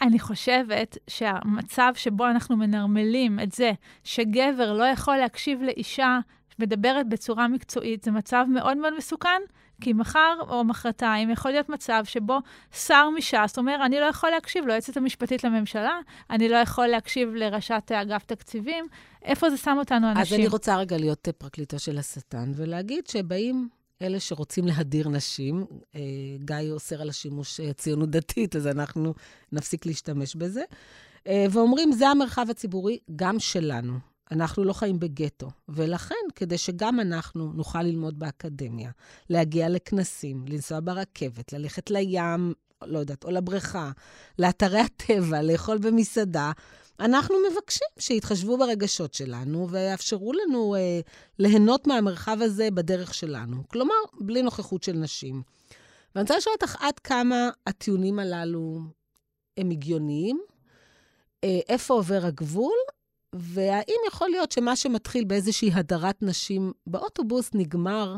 [0.01, 3.71] אני חושבת שהמצב שבו אנחנו מנרמלים את זה
[4.03, 6.19] שגבר לא יכול להקשיב לאישה
[6.59, 9.41] מדברת בצורה מקצועית, זה מצב מאוד מאוד מסוכן,
[9.81, 12.39] כי מחר או מחרתיים יכול להיות מצב שבו
[12.73, 17.91] שר מש"ס אומר, אני לא יכול להקשיב ליועצת המשפטית לממשלה, אני לא יכול להקשיב לראשת
[17.91, 18.87] אגף תקציבים.
[19.23, 20.21] איפה זה שם אותנו אנשים?
[20.21, 23.69] אז אני רוצה רגע להיות פרקליטו של השטן ולהגיד שבאים
[24.01, 26.01] אלה שרוצים להדיר נשים, אה,
[26.39, 29.13] גיא אוסר על השימוש הציונות דתית, אז אנחנו
[29.51, 30.63] נפסיק להשתמש בזה,
[31.27, 33.93] אה, ואומרים, זה המרחב הציבורי גם שלנו.
[34.31, 38.91] אנחנו לא חיים בגטו, ולכן, כדי שגם אנחנו נוכל ללמוד באקדמיה,
[39.29, 42.53] להגיע לכנסים, לנסוע ברכבת, ללכת לים,
[42.85, 43.91] לא יודעת, או לבריכה,
[44.39, 46.51] לאתרי הטבע, לאכול במסעדה,
[46.99, 50.99] אנחנו מבקשים שיתחשבו ברגשות שלנו ויאפשרו לנו אה,
[51.39, 53.63] ליהנות מהמרחב הזה בדרך שלנו.
[53.67, 55.41] כלומר, בלי נוכחות של נשים.
[56.15, 58.79] ואני רוצה לשאול אותך עד כמה הטיעונים הללו
[59.57, 60.41] הם הגיוניים,
[61.43, 62.77] אה, איפה עובר הגבול,
[63.35, 68.17] והאם יכול להיות שמה שמתחיל באיזושהי הדרת נשים באוטובוס נגמר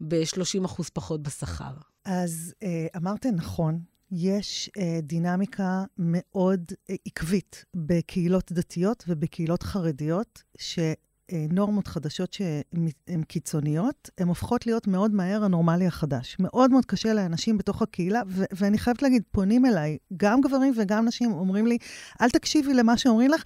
[0.00, 1.72] ב-30% פחות בשכר?
[2.04, 3.80] אז אה, אמרתם נכון,
[4.12, 14.28] יש אה, דינמיקה מאוד אה, עקבית בקהילות דתיות ובקהילות חרדיות, שנורמות חדשות שהן קיצוניות, הן
[14.28, 16.36] הופכות להיות מאוד מהר הנורמלי החדש.
[16.40, 21.04] מאוד מאוד קשה לאנשים בתוך הקהילה, ו- ואני חייבת להגיד, פונים אליי, גם גברים וגם
[21.04, 21.78] נשים, אומרים לי,
[22.20, 23.42] אל תקשיבי למה שאומרים לך,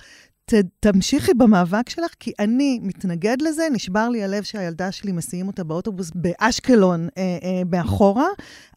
[0.54, 3.68] ת, תמשיכי במאבק שלך, כי אני מתנגד לזה.
[3.72, 8.28] נשבר לי הלב שהילדה שלי מסיעים אותה באוטובוס באשקלון אה, אה, מאחורה,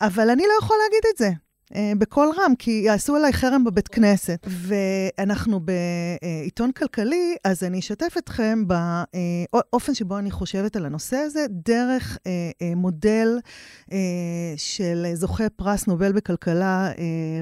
[0.01, 1.42] אבל אני לא יכול להגיד את זה.
[1.75, 4.47] אה, בקול רם, כי יעשו עליי חרם בבית כנסת.
[4.47, 12.17] ואנחנו בעיתון כלכלי, אז אני אשתף אתכם באופן שבו אני חושבת על הנושא הזה, דרך
[12.27, 13.39] אה, אה, מודל
[14.57, 16.91] של זוכה פרס נובל בכלכלה,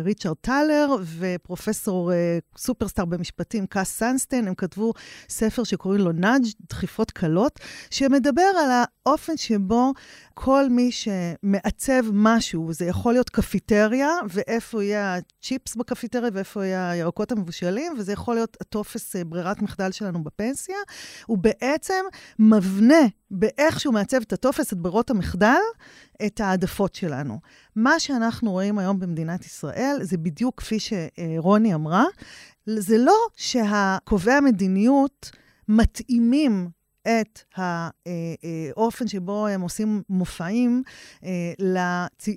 [0.04, 2.12] ריצ'רד טלר, ופרופסור
[2.58, 4.94] סופרסטאר במשפטים, קאס סנסטיין, הם כתבו
[5.30, 8.72] ספר שקוראים לו Nudge, דחיפות קלות, שמדבר על
[9.06, 9.94] האופן שבו
[10.34, 17.32] כל מי שמעצב משהו, זה יכול להיות קפיטריה, ואיפה יהיה הצ'יפס בקפיטריה ואיפה יהיה הירקות
[17.32, 20.76] המבושלים, וזה יכול להיות הטופס אה, ברירת מחדל שלנו בפנסיה,
[21.26, 22.06] הוא בעצם
[22.40, 25.62] מבנה באיך שהוא מעצב את הטופס, את ברירות המחדל,
[26.26, 27.40] את העדפות שלנו.
[27.76, 32.06] מה שאנחנו רואים היום במדינת ישראל, זה בדיוק כפי שרוני אמרה,
[32.66, 35.32] זה לא שהקובעי המדיניות
[35.68, 40.84] מתאימים את האופן שבו הם עושים מופעים
[41.24, 41.54] אה,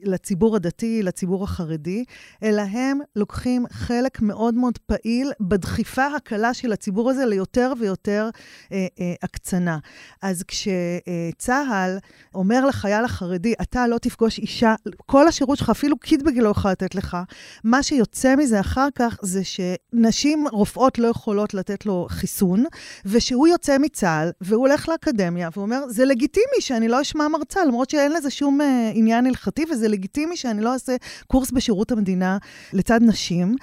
[0.05, 2.05] לציבור הדתי, לציבור החרדי,
[2.43, 8.31] אלא הם לוקחים חלק מאוד מאוד פעיל בדחיפה הקלה של הציבור הזה ליותר ויותר
[8.73, 9.79] אה, אה, הקצנה.
[10.23, 11.99] אז כשצה"ל
[12.35, 14.75] אומר לחייל החרדי, אתה לא תפגוש אישה,
[15.07, 17.17] כל השירות שלך, אפילו קיטבגי לא יכול לתת לך,
[17.65, 22.65] מה שיוצא מזה אחר כך זה שנשים רופאות לא יכולות לתת לו חיסון,
[23.05, 28.13] ושהוא יוצא מצה"ל, והוא הולך לאקדמיה ואומר, זה לגיטימי שאני לא אשמע מרצה, למרות שאין
[28.13, 28.65] לזה שום uh,
[28.95, 32.39] עניין הלכתי, וזה לגיטימי שאני לא אעשה קורס בשירות המדינה
[32.73, 33.57] לצד נשים.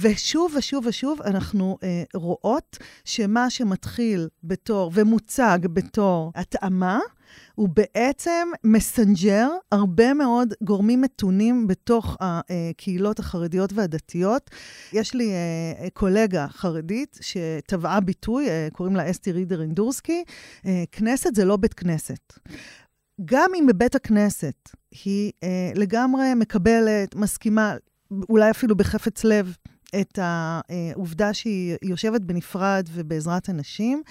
[0.00, 6.98] ושוב ושוב ושוב אנחנו uh, רואות שמה שמתחיל בתור ומוצג בתור התאמה,
[7.58, 14.50] הוא בעצם מסנג'ר הרבה מאוד גורמים מתונים בתוך הקהילות החרדיות והדתיות.
[14.92, 20.24] יש לי אה, קולגה חרדית שטבעה ביטוי, אה, קוראים לה אסתי רידר אינדורסקי,
[20.66, 22.32] אה, כנסת זה לא בית כנסת.
[23.24, 24.68] גם אם בבית הכנסת
[25.04, 25.32] היא
[25.74, 27.74] לגמרי מקבלת, מסכימה,
[28.28, 29.56] אולי אפילו בחפץ לב,
[30.00, 34.02] את העובדה שהיא יושבת בנפרד ובעזרת אנשים,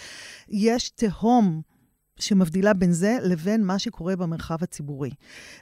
[0.49, 1.61] יש תהום
[2.19, 5.11] שמבדילה בין זה לבין מה שקורה במרחב הציבורי.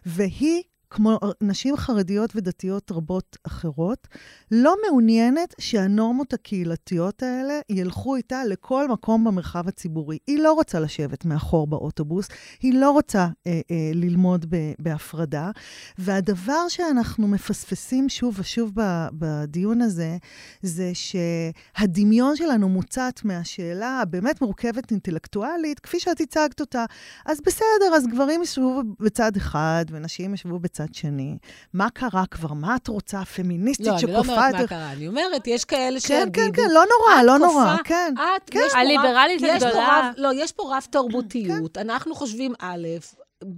[0.05, 0.63] והיא
[0.95, 4.07] כמו נשים חרדיות ודתיות רבות אחרות,
[4.51, 10.17] לא מעוניינת שהנורמות הקהילתיות האלה ילכו איתה לכל מקום במרחב הציבורי.
[10.27, 12.27] היא לא רוצה לשבת מאחור באוטובוס,
[12.61, 15.51] היא לא רוצה אה, אה, ללמוד ב, בהפרדה,
[15.97, 20.17] והדבר שאנחנו מפספסים שוב ושוב ב, בדיון הזה,
[20.61, 26.85] זה שהדמיון שלנו מוצת מהשאלה הבאמת מורכבת אינטלקטואלית, כפי שאת הצגת אותה.
[27.25, 31.37] אז בסדר, אז גברים ישבו בצד אחד ונשים ישבו בצד מצד שני,
[31.73, 32.53] מה קרה כבר?
[32.53, 33.25] מה את רוצה?
[33.25, 34.11] פמיניסטית לא, שכופה...
[34.11, 36.31] לא, אני לא אומרת מה קרה, אני אומרת, יש כאלה שיגידו...
[36.33, 38.13] כן, כן, כן, לא נורא, לא נורא, כן.
[38.17, 38.59] את, כן.
[38.75, 40.11] הליברלית הגדולה...
[40.17, 42.87] לא, יש פה רב תרבותיות, אנחנו חושבים א',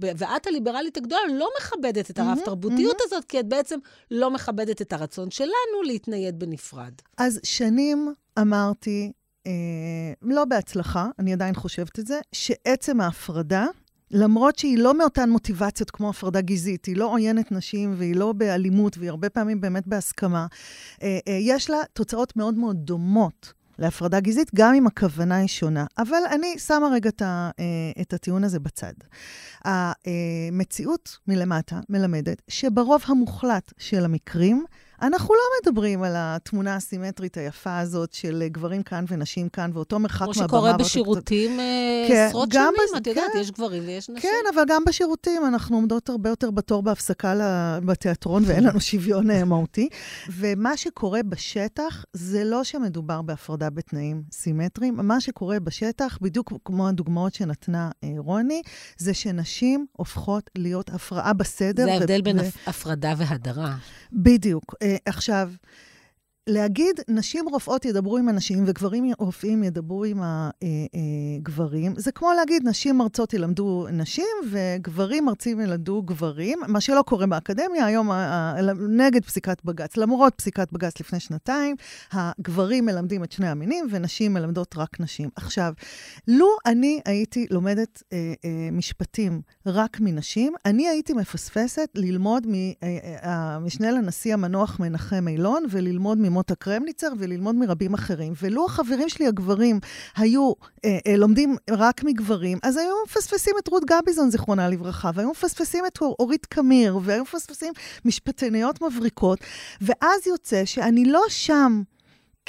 [0.00, 3.78] ואת הליברלית הגדולה לא מכבדת את הרב-תרבותיות הזאת, כי את בעצם
[4.10, 6.92] לא מכבדת את הרצון שלנו להתנייד בנפרד.
[7.18, 9.12] אז שנים אמרתי,
[9.46, 9.52] אה,
[10.22, 13.66] לא בהצלחה, אני עדיין חושבת את זה, שעצם ההפרדה
[14.10, 18.98] למרות שהיא לא מאותן מוטיבציות כמו הפרדה גזעית, היא לא עוינת נשים והיא לא באלימות,
[18.98, 20.46] והיא הרבה פעמים באמת בהסכמה,
[21.02, 23.58] אה, אה, יש לה תוצאות מאוד מאוד דומות.
[23.78, 25.86] להפרדה גזעית, גם אם הכוונה היא שונה.
[25.98, 28.92] אבל אני שמה רגע את, ה, אה, את הטיעון הזה בצד.
[29.64, 34.64] המציאות מלמטה מלמדת שברוב המוחלט של המקרים,
[35.02, 40.20] אנחנו לא מדברים על התמונה הסימטרית היפה הזאת של גברים כאן ונשים כאן, ואותו מרחק
[40.20, 40.34] מהבמה.
[40.34, 42.96] כמו שקורה בשירותים אה, כן, עשרות שנים, בס...
[42.96, 44.22] את יודעת, כן, יש גברים ויש נשים.
[44.22, 47.34] כן, אבל גם בשירותים אנחנו עומדות הרבה יותר בתור בהפסקה
[47.84, 49.88] בתיאטרון, ואין לנו שוויון אה, מהותי.
[50.30, 57.34] ומה שקורה בשטח, זה לא שמדובר בהפרדה בתנאים סימטריים, מה שקורה בשטח, בדיוק כמו הדוגמאות
[57.34, 58.62] שנתנה אה, רוני,
[58.98, 61.84] זה שנשים הופכות להיות הפרעה בסדר.
[61.84, 63.76] זה ההבדל ו- בין ו- הפרדה והדרה.
[64.12, 64.74] בדיוק.
[64.88, 65.50] Uh, עכשיו,
[66.48, 72.98] להגיד, נשים רופאות ידברו עם הנשים וגברים רופאים ידברו עם הגברים, זה כמו להגיד, נשים
[72.98, 78.10] מרצות ילמדו נשים וגברים מרצים ילמדו גברים, מה שלא קורה באקדמיה, היום
[78.88, 79.96] נגד פסיקת בג"ץ.
[79.96, 81.76] למרות פסיקת בג"ץ לפני שנתיים,
[82.12, 85.28] הגברים מלמדים את שני המינים ונשים מלמדות רק נשים.
[85.36, 85.72] עכשיו,
[86.28, 93.92] לו אני הייתי לומדת אה, אה, משפטים רק מנשים, אני הייתי מפספסת ללמוד מהמשנה אה,
[93.92, 96.37] לנשיא המנוח מנחם אילון וללמוד ממ...
[96.38, 98.32] מוטה קרמניצר וללמוד מרבים אחרים.
[98.42, 99.80] ולו החברים שלי הגברים
[100.16, 100.52] היו
[100.84, 105.86] אה, אה, לומדים רק מגברים, אז היו מפספסים את רות גביזון, זיכרונה לברכה, והיו מפספסים
[105.86, 107.72] את אורית קמיר, והיו מפספסים
[108.04, 109.38] משפטניות מבריקות,
[109.80, 111.82] ואז יוצא שאני לא שם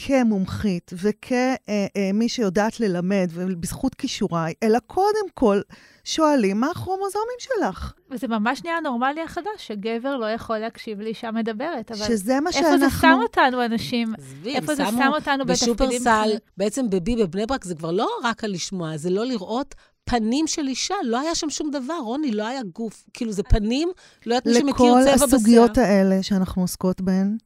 [0.01, 5.61] כמומחית וכמי שיודעת ללמד ובזכות כישוריי, אלא קודם כל
[6.03, 7.93] שואלים מה הכרומוזומים שלך.
[8.11, 11.91] וזה ממש נהיה הנורמלי החדש, שגבר לא יכול להקשיב לאישה מדברת.
[11.91, 12.73] אבל שזה מה שאנחנו...
[12.73, 14.13] איפה זה שם אותנו, אנשים?
[14.17, 15.75] עזבי, איפה זה שם אותנו בתפקידים?
[15.75, 20.47] בשופרסל, בעצם בבי בבני ברק, זה כבר לא רק על לשמוע, זה לא לראות פנים
[20.47, 23.05] של אישה, לא היה שם שום דבר, רוני, לא היה גוף.
[23.13, 23.89] כאילו, זה פנים,
[24.25, 25.15] לא יודעת מי שמכיר צבע בשיער.
[25.15, 27.37] לכל הסוגיות האלה שאנחנו עוסקות בהן,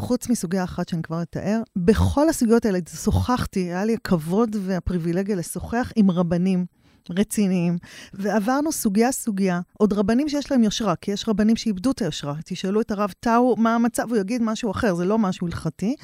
[0.00, 5.92] חוץ מסוגיה אחת שאני כבר אתאר, בכל הסוגיות האלה שוחחתי, היה לי הכבוד והפריבילגיה לשוחח
[5.96, 6.66] עם רבנים.
[7.10, 7.76] רציניים,
[8.14, 12.34] ועברנו סוגיה-סוגיה, עוד רבנים שיש להם יושרה, כי יש רבנים שאיבדו את היושרה.
[12.44, 15.94] תשאלו את הרב טאו מה המצב, הוא יגיד משהו אחר, זה לא משהו הלכתי.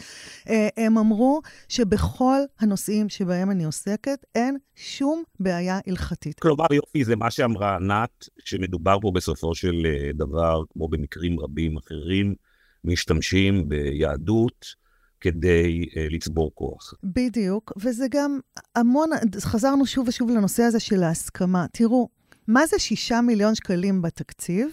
[0.49, 6.41] אה, הם אמרו שבכל הנושאים שבהם אני עוסקת, אין שום בעיה הלכתית.
[6.41, 11.77] כלומר, יופי, זה מה שאמרה ענת, שמדובר פה בסופו של אה, דבר, כמו במקרים רבים
[11.77, 12.35] אחרים,
[12.85, 14.81] משתמשים ביהדות.
[15.21, 16.95] כדי uh, לצבור כוח.
[17.05, 18.39] בדיוק, וזה גם
[18.77, 21.67] המון, חזרנו שוב ושוב לנושא הזה של ההסכמה.
[21.73, 22.09] תראו,
[22.49, 24.69] מה זה שישה מיליון שקלים בתקציב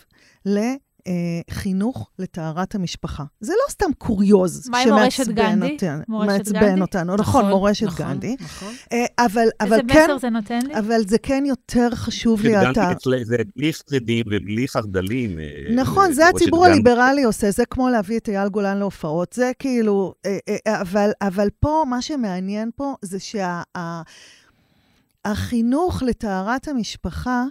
[0.46, 0.60] ל...
[1.52, 3.24] חינוך לטהרת המשפחה.
[3.39, 6.04] זה לא סתם קוריוז שמעצבן אותנו.
[6.08, 8.36] מעצבן אותנו, נכון, נכון מורשת נכון, גנדי.
[8.39, 8.74] נכון.
[9.20, 10.80] אבל, אבל איזה כן, מסר זה נותן לי?
[10.80, 12.91] אבל זה כן יותר חשוב לי, אתה...
[13.24, 15.39] זה בלי שרידים ובלי חרדלים.
[15.76, 20.13] נכון, זה הציבור הליברלי עושה, זה כמו להביא את אייל גולן להופעות, זה כאילו...
[20.67, 23.17] אבל, אבל פה, מה שמעניין פה זה
[25.26, 26.06] שהחינוך שה...
[26.06, 27.46] לטהרת המשפחה,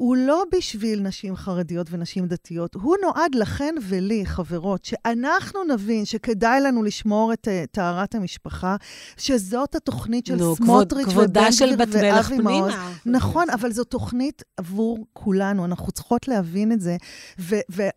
[0.00, 6.60] הוא לא בשביל נשים חרדיות ונשים דתיות, הוא נועד לכן ולי, חברות, שאנחנו נבין שכדאי
[6.60, 8.76] לנו לשמור את uh, טהרת המשפחה,
[9.16, 12.72] שזאת התוכנית של נו, סמוטריץ' ובן גביר ואבי מעוז.
[13.06, 16.96] נכון, אבל זו תוכנית עבור כולנו, אנחנו צריכות להבין את זה.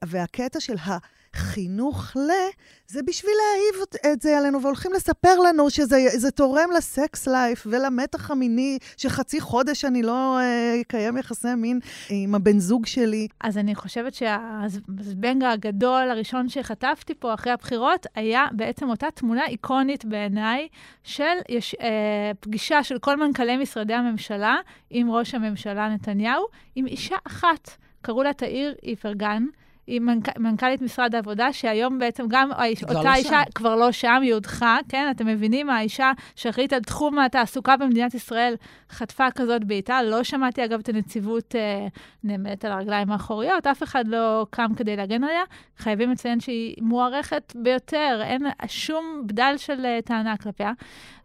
[0.04, 0.98] והקטע של ה...
[1.36, 2.32] חינוך ל...
[2.88, 8.78] זה בשביל להעיב את זה עלינו, והולכים לספר לנו שזה תורם לסקס לייף ולמתח המיני,
[8.98, 13.28] שחצי חודש אני לא אה, אקיים יחסי מין עם הבן זוג שלי.
[13.42, 20.06] אז אני חושבת שהזבנג הגדול הראשון שחטפתי פה אחרי הבחירות, היה בעצם אותה תמונה איקונית
[20.06, 20.68] בעיניי
[21.04, 21.84] של יש, uh,
[22.40, 24.56] פגישה של כל מנכ"לי משרדי הממשלה
[24.90, 27.70] עם ראש הממשלה נתניהו, עם אישה אחת.
[28.02, 29.44] קראו לה תאיר איפרגן.
[29.88, 30.38] היא מנכ...
[30.38, 33.52] מנכ"לית משרד העבודה, שהיום בעצם גם האיש, אותה לא אישה שם.
[33.56, 35.08] כבר לא שם, היא הודחה, כן?
[35.12, 35.70] אתם מבינים?
[35.70, 38.56] האישה שאחראית על תחום התעסוקה במדינת ישראל
[38.90, 40.04] חטפה כזאת בעיטה.
[40.04, 41.88] לא שמעתי, אגב, את הנציבות אה,
[42.24, 45.44] נעמדת על הרגליים האחוריות, אף אחד לא קם כדי להגן עליה.
[45.78, 50.72] חייבים לציין שהיא מוערכת ביותר, אין שום בדל של uh, טענה כלפיה.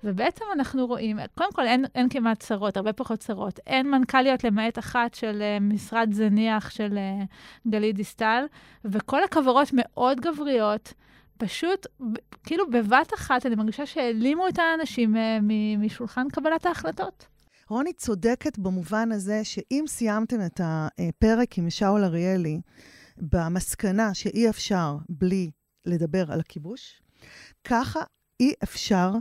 [0.04, 3.60] ובעצם אנחנו רואים, קודם כל, אין, אין כמעט צרות, הרבה פחות צרות.
[3.66, 8.44] אין מנכ"ליות למעט אחת של uh, משרד זניח של uh, גלית דיסטל,
[8.84, 10.94] וכל הכוורות מאוד גבריות.
[11.38, 11.86] פשוט,
[12.44, 15.18] כאילו בבת אחת, אני מרגישה שהעלימו את האנשים uh,
[15.78, 17.26] משולחן קבלת ההחלטות.
[17.68, 22.60] רוני צודקת במובן הזה שאם סיימתם את הפרק עם שאול אריאלי
[23.16, 25.50] במסקנה שאי אפשר בלי
[25.86, 27.02] לדבר על הכיבוש,
[27.64, 28.00] ככה
[28.40, 29.12] אי אפשר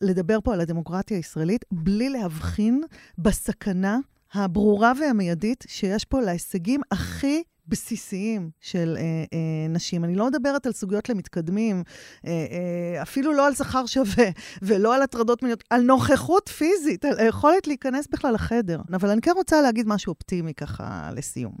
[0.00, 2.82] לדבר פה על הדמוקרטיה הישראלית בלי להבחין
[3.18, 3.98] בסכנה
[4.32, 10.04] הברורה והמיידית שיש פה להישגים הכי בסיסיים של אה, אה, נשים.
[10.04, 11.82] אני לא מדברת על סוגיות למתקדמים,
[12.26, 14.28] אה, אה, אפילו לא על שכר שווה
[14.62, 18.80] ולא על הטרדות מיניות, על נוכחות פיזית, על היכולת להיכנס בכלל לחדר.
[18.92, 21.54] אבל אני כן רוצה להגיד משהו אופטימי ככה לסיום.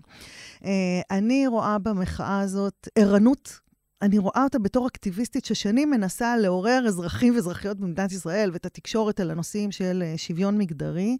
[0.64, 0.70] אה,
[1.10, 3.60] אני רואה במחאה הזאת ערנות
[4.02, 9.30] אני רואה אותה בתור אקטיביסטית ששנים מנסה לעורר אזרחים ואזרחיות במדינת ישראל ואת התקשורת על
[9.30, 11.16] הנושאים של אה, שוויון מגדרי,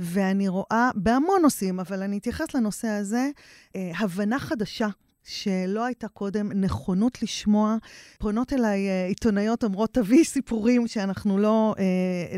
[0.00, 3.30] ואני רואה בהמון נושאים, אבל אני אתייחס לנושא הזה,
[3.76, 4.88] אה, הבנה חדשה
[5.28, 7.76] שלא הייתה קודם נכונות לשמוע.
[8.18, 11.74] פונות אליי אה, עיתונאיות אומרות, תביאי סיפורים שאנחנו לא,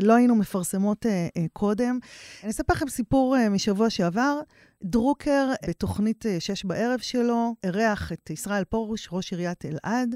[0.01, 1.05] לא היינו מפרסמות
[1.53, 1.99] קודם.
[2.43, 4.39] אני אספר לכם סיפור משבוע שעבר.
[4.83, 10.15] דרוקר, בתוכנית אה, שש בערב שלו, אירח את ישראל פרוש, ראש עיריית אלעד,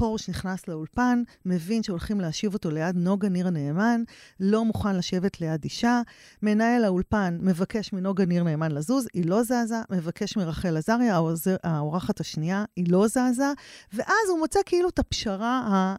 [0.00, 4.02] פורש נכנס לאולפן, מבין שהולכים להשיב אותו ליד נוגה ניר נאמן,
[4.40, 6.00] לא מוכן לשבת ליד אישה.
[6.42, 11.20] מנהל האולפן מבקש מנוגה ניר נאמן לזוז, היא לא זזה, מבקש מרחל עזריה,
[11.64, 13.52] האורחת השנייה, היא לא זזה,
[13.92, 15.96] ואז הוא מוצא כאילו את הפשרה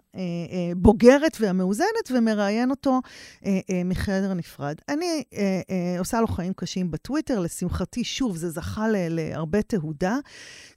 [0.72, 3.02] הבוגרת והמאוזנת ומראיין אותו
[3.46, 4.76] אה, אה, מחדר נפרד.
[4.90, 10.18] אני אה, עושה לו חיים קשים בטוויטר, לשמחתי, שוב, זה זכה להרבה תהודה.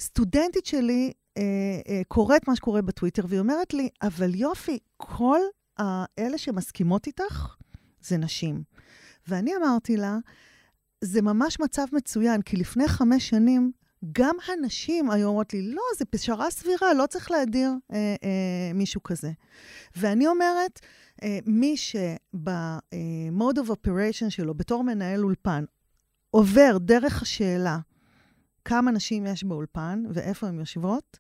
[0.00, 1.23] סטודנטית שלי אה, אה,
[2.08, 5.38] קוראת מה שקורה בטוויטר, והיא אומרת לי, אבל יופי, כל
[6.18, 7.56] אלה שמסכימות איתך
[8.00, 8.62] זה נשים.
[9.28, 10.18] ואני אמרתי לה,
[11.00, 13.72] זה ממש מצב מצוין, כי לפני חמש שנים
[14.12, 19.02] גם הנשים היו אומרות לי, לא, זו פשרה סבירה, לא צריך להדיר אה, אה, מישהו
[19.02, 19.32] כזה.
[19.96, 20.80] ואני אומרת,
[21.22, 25.64] אה, מי שב-mode of operation שלו, בתור מנהל אולפן,
[26.30, 27.78] עובר דרך השאלה
[28.64, 31.18] כמה נשים יש באולפן ואיפה הן יושבות,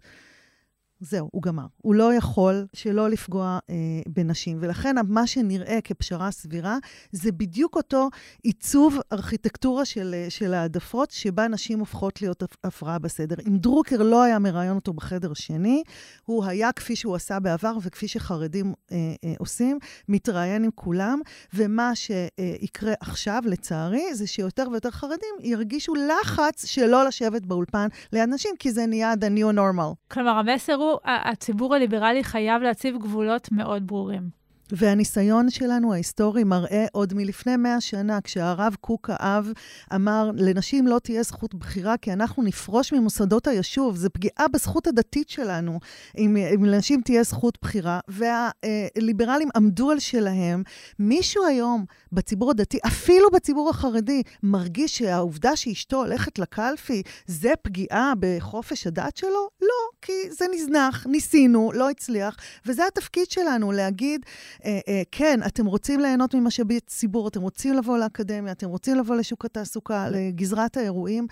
[1.00, 1.66] זהו, הוא גמר.
[1.76, 3.74] הוא לא יכול שלא לפגוע אה,
[4.08, 4.58] בנשים.
[4.60, 6.78] ולכן מה שנראה כפשרה סבירה,
[7.12, 8.08] זה בדיוק אותו
[8.42, 13.36] עיצוב ארכיטקטורה של, אה, של העדפות, שבה נשים הופכות להיות הפרעה בסדר.
[13.48, 15.82] אם דרוקר לא היה מראיין אותו בחדר השני,
[16.24, 19.78] הוא היה כפי שהוא עשה בעבר וכפי שחרדים אה, אה, עושים,
[20.08, 21.20] מתראיין עם כולם,
[21.54, 28.50] ומה שיקרה עכשיו, לצערי, זה שיותר ויותר חרדים ירגישו לחץ שלא לשבת באולפן ליד נשים,
[28.58, 29.94] כי זה נהיה the new normal.
[30.08, 34.43] כלומר, המסר הציבור הליברלי חייב להציב גבולות מאוד ברורים.
[34.72, 39.52] והניסיון שלנו ההיסטורי מראה עוד מלפני מאה שנה, כשהרב קוק האב
[39.94, 43.96] אמר, לנשים לא תהיה זכות בחירה, כי אנחנו נפרוש ממוסדות היישוב.
[43.96, 45.78] זו פגיעה בזכות הדתית שלנו,
[46.18, 48.00] אם, אם לנשים תהיה זכות בחירה.
[48.08, 50.62] והליברלים עמדו על שלהם.
[50.98, 58.86] מישהו היום בציבור הדתי, אפילו בציבור החרדי, מרגיש שהעובדה שאשתו הולכת לקלפי, זה פגיעה בחופש
[58.86, 59.48] הדת שלו?
[59.62, 62.36] לא, כי זה נזנח, ניסינו, לא הצליח,
[62.66, 64.26] וזה התפקיד שלנו, להגיד,
[64.64, 69.16] אה, אה, כן, אתם רוצים ליהנות ממשאבי ציבור, אתם רוצים לבוא לאקדמיה, אתם רוצים לבוא
[69.16, 71.26] לשוק התעסוקה, לגזרת האירועים,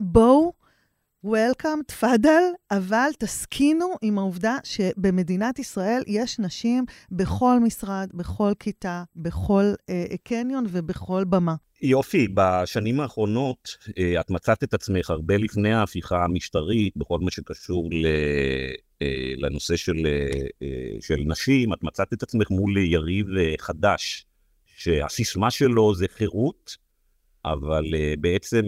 [0.00, 0.66] בואו.
[1.26, 9.64] Welcome, תפאדל, אבל תסכינו עם העובדה שבמדינת ישראל יש נשים בכל משרד, בכל כיתה, בכל
[9.90, 11.54] אה, קניון ובכל במה.
[11.82, 17.88] יופי, בשנים האחרונות אה, את מצאת את עצמך הרבה לפני ההפיכה המשטרית, בכל מה שקשור
[17.92, 18.06] ל...
[18.06, 18.72] אה,
[19.36, 20.06] לנושא של,
[20.62, 20.68] אה,
[21.00, 23.26] של נשים, את מצאת את עצמך מול יריב
[23.58, 24.26] חדש,
[24.76, 26.76] שהסיסמה שלו זה חירות,
[27.44, 27.84] אבל
[28.20, 28.62] בעצם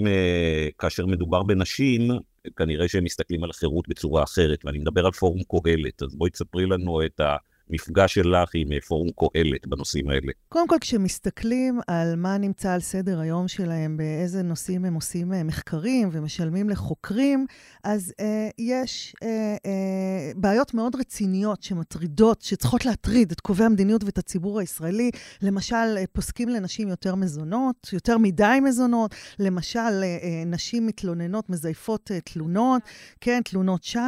[0.78, 2.08] כאשר מדובר בנשים,
[2.56, 6.66] כנראה שהם מסתכלים על החירות בצורה אחרת, ואני מדבר על פורום קהלת, אז בואי תספרי
[6.66, 7.36] לנו את ה...
[7.70, 10.32] המפגש שלך עם אה, פורום קהלת בנושאים האלה?
[10.48, 15.42] קודם כל, כשמסתכלים על מה נמצא על סדר היום שלהם, באיזה נושאים הם עושים אה,
[15.42, 17.46] מחקרים ומשלמים לחוקרים,
[17.84, 19.28] אז אה, יש אה,
[19.66, 25.10] אה, בעיות מאוד רציניות שמטרידות, שצריכות להטריד את קובעי המדיניות ואת הציבור הישראלי.
[25.42, 29.14] למשל, אה, פוסקים לנשים יותר מזונות, יותר מדי מזונות.
[29.38, 32.82] למשל, אה, אה, נשים מתלוננות, מזייפות אה, תלונות,
[33.20, 34.02] כן, תלונות שווא.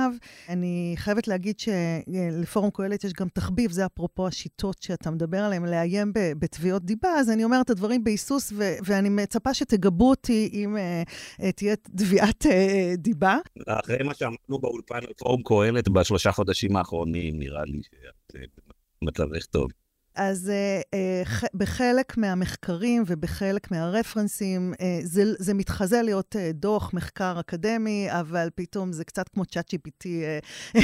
[0.49, 3.50] אני חייבת להגיד שלפורום קהלת יש גם תחבורה.
[3.51, 8.05] תחביב, זה אפרופו השיטות שאתה מדבר עליהן, לאיים בתביעות דיבה, אז אני אומרת את הדברים
[8.05, 12.49] בהיסוס, ו- ואני מצפה שתגבו אותי אם uh, תהיה תביעת uh,
[12.97, 13.39] דיבה.
[13.67, 18.61] אחרי מה שאמרנו באולפן פורום קהלת בשלושה חודשים האחרונים, נראה לי שאת
[19.03, 19.71] מצבך טוב.
[20.15, 20.97] אז uh,
[21.35, 28.49] uh, בחלק מהמחקרים ובחלק מהרפרנסים, uh, זה, זה מתחזה להיות uh, דוח מחקר אקדמי, אבל
[28.55, 30.79] פתאום זה קצת כמו צ'אט GPT, uh,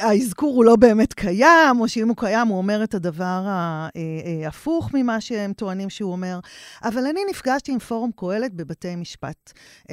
[0.00, 5.20] האזכור הוא לא באמת קיים, או שאם הוא קיים, הוא אומר את הדבר ההפוך ממה
[5.20, 6.40] שהם טוענים שהוא אומר.
[6.82, 9.52] אבל אני נפגשתי עם פורום קהלת בבתי משפט.
[9.52, 9.92] Uh, uh,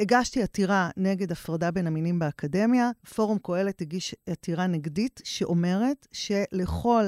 [0.00, 2.90] הגשתי עתירה נגד הפרדה בין המינים באקדמיה.
[3.14, 7.04] פורום קהלת הגיש עתירה נגדית שאומרת שלכל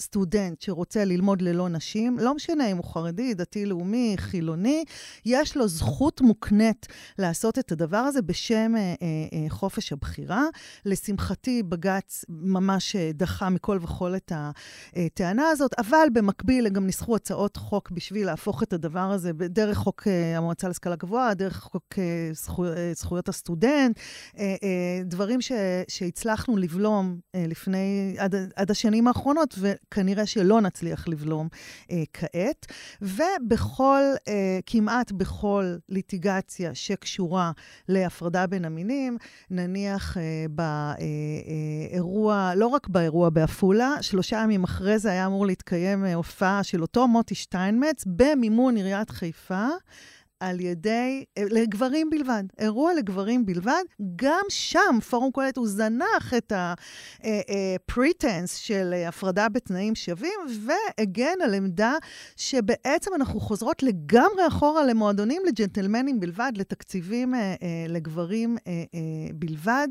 [0.00, 4.84] סטודנט שרוצה ללמוד ללא נשים, לא משנה אם הוא חרדי, דתי-לאומי, חילוני,
[5.24, 6.86] יש לו זכות מוקנית
[7.18, 8.94] לעשות את הדבר הזה בשם אה, אה,
[9.32, 10.44] אה חופש הבחירה.
[10.84, 14.32] לשמחתי, בג"ץ ממש אה, דחה מכל וכול את
[14.96, 20.02] הטענה הזאת, אבל במקביל גם ניסחו הצעות חוק בשביל להפוך את הדבר הזה דרך חוק
[20.06, 23.98] אה, המועצה להשכלה גבוהה, דרך חוק אה, זכו, אה, זכויות הסטודנט,
[24.38, 25.52] אה, אה, דברים ש,
[25.88, 29.72] שהצלחנו לבלום אה, לפני, עד, עד השנים האחרונות, ו...
[29.90, 31.48] כנראה שלא נצליח לבלום
[31.90, 32.66] אה, כעת.
[33.02, 37.52] ובכל, אה, כמעט בכל ליטיגציה שקשורה
[37.88, 39.18] להפרדה בין המינים,
[39.50, 40.46] נניח אה,
[41.90, 46.62] באירוע, אה, לא רק באירוע בעפולה, שלושה ימים אחרי זה היה אמור להתקיים אה, הופעה
[46.62, 49.66] של אותו מוטי שטיינמץ במימון עיריית חיפה.
[50.40, 53.82] על ידי, אה, לגברים בלבד, אירוע לגברים בלבד.
[54.16, 61.34] גם שם פורום קהלת הוא זנח את ה-pretense אה, אה, של הפרדה בתנאים שווים, והגן
[61.44, 61.94] על עמדה
[62.36, 67.34] שבעצם אנחנו חוזרות לגמרי אחורה למועדונים לג'נטלמנים בלבד, לתקציבים
[67.88, 68.56] לגברים
[69.34, 69.88] בלבד.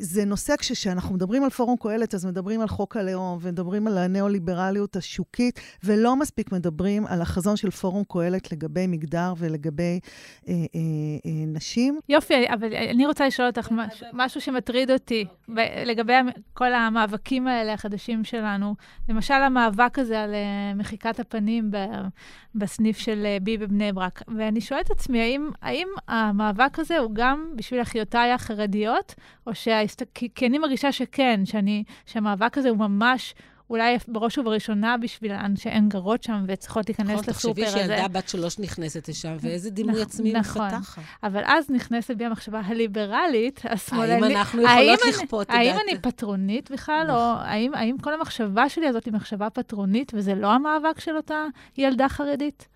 [0.00, 4.96] זה נושא, כשאנחנו מדברים על פורום קהלת, אז מדברים על חוק הלאום, ומדברים על הניאו-ליברליות
[4.96, 9.67] השוקית, ולא מספיק מדברים על החזון של פורום קהלת לגבי מגדר ולגבי...
[9.68, 10.00] לגבי
[10.48, 10.80] אה, אה,
[11.26, 12.00] אה, נשים.
[12.08, 16.12] יופי, אבל אני רוצה לשאול אותך משהו, משהו שמטריד אותי ב- לגבי
[16.54, 18.74] כל המאבקים האלה החדשים שלנו.
[19.08, 22.08] למשל, המאבק הזה על אה, מחיקת הפנים ב-
[22.54, 24.22] בסניף של אה, בי בבני ברק.
[24.36, 29.14] ואני שואלת את עצמי, האם, האם המאבק הזה הוא גם בשביל אחיותיי החרדיות,
[29.46, 30.02] או שההסת...
[30.14, 33.34] כי, כי אני מרגישה שכן, שאני, שהמאבק הזה הוא ממש...
[33.70, 37.78] אולי בראש ובראשונה בשבילן שהן גרות שם וצריכות להיכנס נכון, לסופר תחשבי הזה.
[37.78, 40.62] שילדה בת שלוש נכנסת לשם, ואיזה דימוי נכון, עצמי נכון.
[40.66, 41.02] מפתחת.
[41.22, 44.22] אבל אז נכנסת בי המחשבה הליברלית, השמאלנית.
[44.24, 47.46] האם אנחנו יכולות אני- לכפות את האם דעת- אני פטרונית בכלל, או נכון.
[47.46, 51.44] האם, האם כל המחשבה שלי הזאת היא מחשבה פטרונית, וזה לא המאבק של אותה
[51.78, 52.68] ילדה חרדית?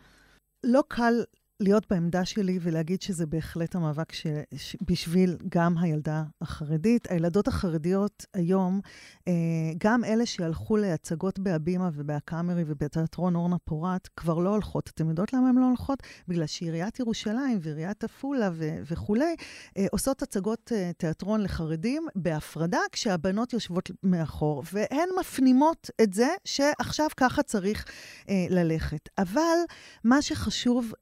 [0.64, 1.22] לא קל
[1.62, 4.26] להיות בעמדה שלי ולהגיד שזה בהחלט המאבק ש...
[4.56, 4.76] ש...
[4.86, 7.10] בשביל גם הילדה החרדית.
[7.10, 8.80] הילדות החרדיות היום,
[9.28, 9.32] אה,
[9.78, 14.88] גם אלה שהלכו להצגות בהבימה ובהקאמרי ובתיאטרון אורנה פורת, כבר לא הולכות.
[14.94, 16.02] אתן יודעות למה הן לא הולכות?
[16.28, 18.70] בגלל שעיריית ירושלים ועיריית עפולה ו...
[18.90, 19.36] וכולי,
[19.76, 27.06] אה, עושות הצגות אה, תיאטרון לחרדים בהפרדה, כשהבנות יושבות מאחור, והן מפנימות את זה שעכשיו
[27.16, 27.84] ככה צריך
[28.28, 29.08] אה, ללכת.
[29.18, 29.58] אבל
[30.04, 30.92] מה שחשוב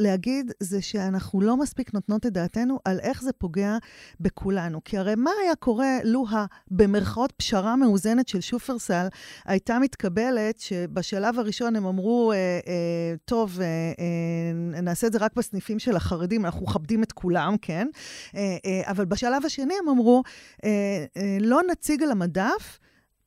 [0.00, 3.76] להגיד זה שאנחנו לא מספיק נותנות את דעתנו על איך זה פוגע
[4.20, 4.84] בכולנו.
[4.84, 6.44] כי הרי מה היה קורה לו ה...
[6.70, 9.06] במרכאות פשרה מאוזנת של שופרסל
[9.44, 15.34] הייתה מתקבלת, שבשלב הראשון הם אמרו, אה, אה, טוב, אה, אה, נעשה את זה רק
[15.36, 17.88] בסניפים של החרדים, אנחנו מכבדים את כולם, כן?
[18.36, 20.22] אה, אה, אבל בשלב השני הם אמרו,
[20.64, 22.78] אה, אה, לא נציג על המדף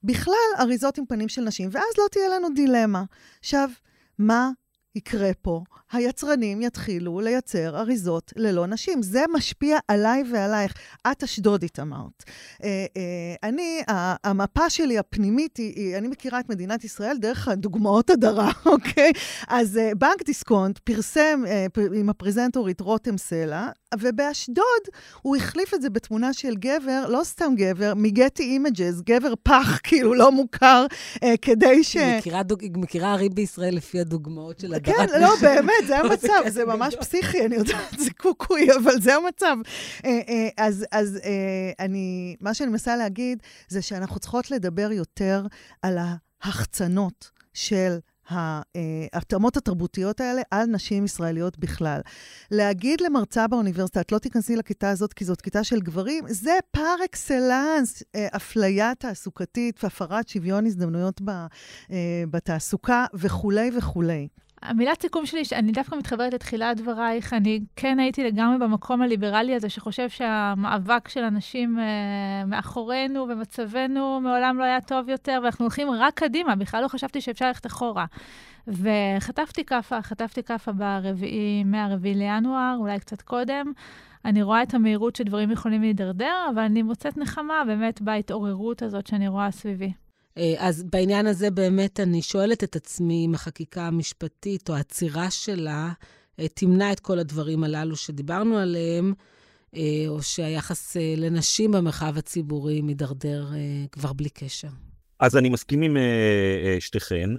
[0.04, 3.04] בכלל אריזות עם פנים של נשים, ואז לא תהיה לנו דילמה.
[3.40, 3.70] עכשיו,
[4.20, 4.50] מה
[4.96, 5.62] יקרה פה?
[5.94, 9.02] היצרנים יתחילו לייצר אריזות ללא נשים.
[9.02, 10.74] זה משפיע עליי ועלייך.
[11.12, 12.24] את אשדודית אמרת.
[12.64, 13.82] אה, אה, אני,
[14.24, 19.12] המפה שלי הפנימית היא, אני מכירה את מדינת ישראל דרך הדוגמאות הדרה, אוקיי?
[19.48, 21.44] אז אה, בנק דיסקונט פרסם
[21.94, 23.68] עם הפרזנטורית רותם סלע,
[24.00, 24.84] ובאשדוד
[25.22, 30.14] הוא החליף את זה בתמונה של גבר, לא סתם גבר, מ-Getty Images, גבר פח, כאילו
[30.14, 30.86] לא מוכר,
[31.42, 31.96] כדי ש...
[31.98, 36.00] היא מכירה דוג- היא מכירה ערים בישראל לפי הדוגמאות של הדרת כן, לא, באמת, זה
[36.00, 39.58] המצב, זה ממש פסיכי, אני יודעת, זה קוקוי, אבל זה המצב.
[40.06, 45.46] אה, אה, אז, אז אה, אני, מה שאני מנסה להגיד, זה שאנחנו צריכות לדבר יותר
[45.82, 47.98] על ההחצנות של
[48.30, 52.02] ההתאמות התרבותיות האלה על נשים ישראליות בכלל.
[52.52, 56.96] להגיד למרצה באוניברסיטה, את לא תיכנסי לכיתה הזאת כי זאת כיתה של גברים, זה פר
[57.06, 61.32] אקסלנס, אפליה תעסוקתית והפרת שוויון הזדמנויות ב,
[62.32, 64.28] בתעסוקה וכולי וכולי.
[64.64, 69.70] המילת סיכום שלי, אני דווקא מתחברת לתחילת דברייך, אני כן הייתי לגמרי במקום הליברלי הזה,
[69.70, 76.14] שחושב שהמאבק של אנשים אה, מאחורינו ומצבנו מעולם לא היה טוב יותר, ואנחנו הולכים רק
[76.14, 78.06] קדימה, בכלל לא חשבתי שאפשר ללכת אחורה.
[78.68, 83.72] וחטפתי כאפה, חטפתי כאפה ברביעי, מהרביעי לינואר, אולי קצת קודם.
[84.26, 89.28] אני רואה את המהירות שדברים יכולים להידרדר, אבל אני מוצאת נחמה באמת בהתעוררות הזאת שאני
[89.28, 89.94] רואה סביבי.
[90.38, 95.92] אה, אז בעניין הזה באמת אני שואלת את עצמי אם החקיקה המשפטית או העצירה שלה
[96.40, 99.14] אה, תמנע את כל הדברים הללו שדיברנו עליהם,
[99.76, 103.48] אה, או שהיחס לנשים במרחב הציבורי מידרדר
[103.92, 104.68] כבר בלי קשר.
[105.20, 105.98] אז אני מסכים עם
[106.80, 107.30] שתיכן.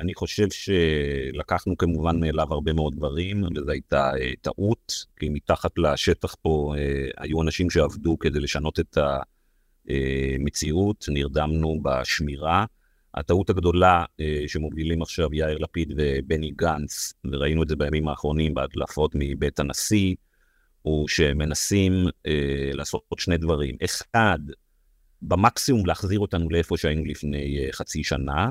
[0.00, 4.10] אני חושב שלקחנו כמובן מאליו הרבה מאוד דברים, וזו הייתה
[4.40, 6.74] טעות, כי מתחת לשטח פה
[7.16, 8.98] היו אנשים שעבדו כדי לשנות את
[9.88, 12.64] המציאות, נרדמנו בשמירה.
[13.14, 19.12] הטעות הגדולה אה, שמובילים עכשיו יאיר לפיד ובני גנץ, וראינו את זה בימים האחרונים בהדלפות
[19.14, 20.14] מבית הנשיא,
[20.82, 21.92] הוא שמנסים
[22.26, 23.76] אה, לעשות עוד שני דברים.
[23.84, 24.38] אחד,
[25.22, 28.50] במקסימום להחזיר אותנו לאיפה שהיינו לפני חצי שנה,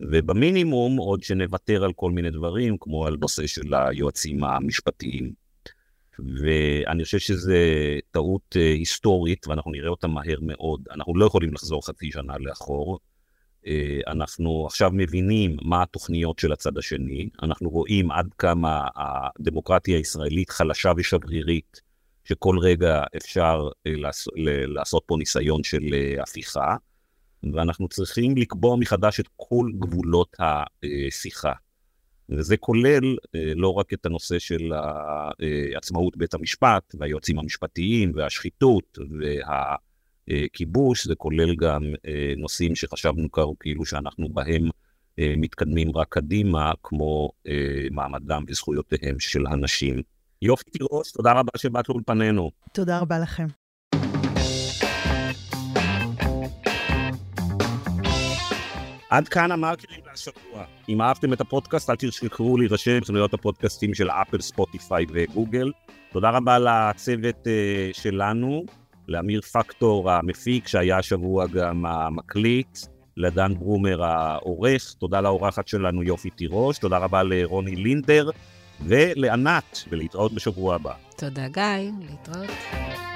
[0.00, 5.47] ובמינימום עוד שנוותר על כל מיני דברים, כמו על נושא של היועצים המשפטיים.
[6.18, 7.52] ואני חושב שזו
[8.10, 10.80] טעות uh, היסטורית, ואנחנו נראה אותה מהר מאוד.
[10.90, 12.98] אנחנו לא יכולים לחזור חצי שנה לאחור.
[13.64, 13.68] Uh,
[14.06, 20.92] אנחנו עכשיו מבינים מה התוכניות של הצד השני, אנחנו רואים עד כמה הדמוקרטיה הישראלית חלשה
[20.96, 21.80] ושברירית,
[22.24, 23.90] שכל רגע אפשר uh,
[24.66, 25.82] לעשות, פה ניסיון של
[26.22, 26.76] הפיכה,
[27.52, 31.52] ואנחנו צריכים לקבוע מחדש את כל גבולות השיחה.
[32.30, 34.72] וזה כולל uh, לא רק את הנושא של
[35.74, 38.98] עצמאות בית המשפט והיועצים המשפטיים והשחיתות
[40.28, 41.82] והכיבוש, זה כולל גם
[42.36, 43.28] נושאים שחשבנו
[43.60, 44.68] כאילו שאנחנו בהם
[45.18, 47.30] מתקדמים רק קדימה, כמו
[47.90, 50.02] מעמדם וזכויותיהם של הנשים.
[50.42, 52.50] יופי תירוש, תודה רבה שבאת לאולפנינו.
[52.72, 53.46] תודה רבה לכם.
[59.10, 60.64] עד כאן המרקרים להשבוע.
[60.88, 65.72] אם אהבתם את הפודקאסט, אל תשכחו להירשם בחנויות הפודקאסטים של אפל, ספוטיפיי וגוגל.
[66.12, 67.48] תודה רבה לצוות uh,
[67.92, 68.64] שלנו,
[69.08, 72.78] לאמיר פקטור המפיק, שהיה השבוע גם המקליט,
[73.16, 78.30] לדן ברומר העורך, תודה לאורחת שלנו יופי תירוש, תודה רבה לרוני לינדר
[78.80, 80.92] ולענת, ולהתראות בשבוע הבא.
[81.16, 83.07] תודה, גיא, להתראות.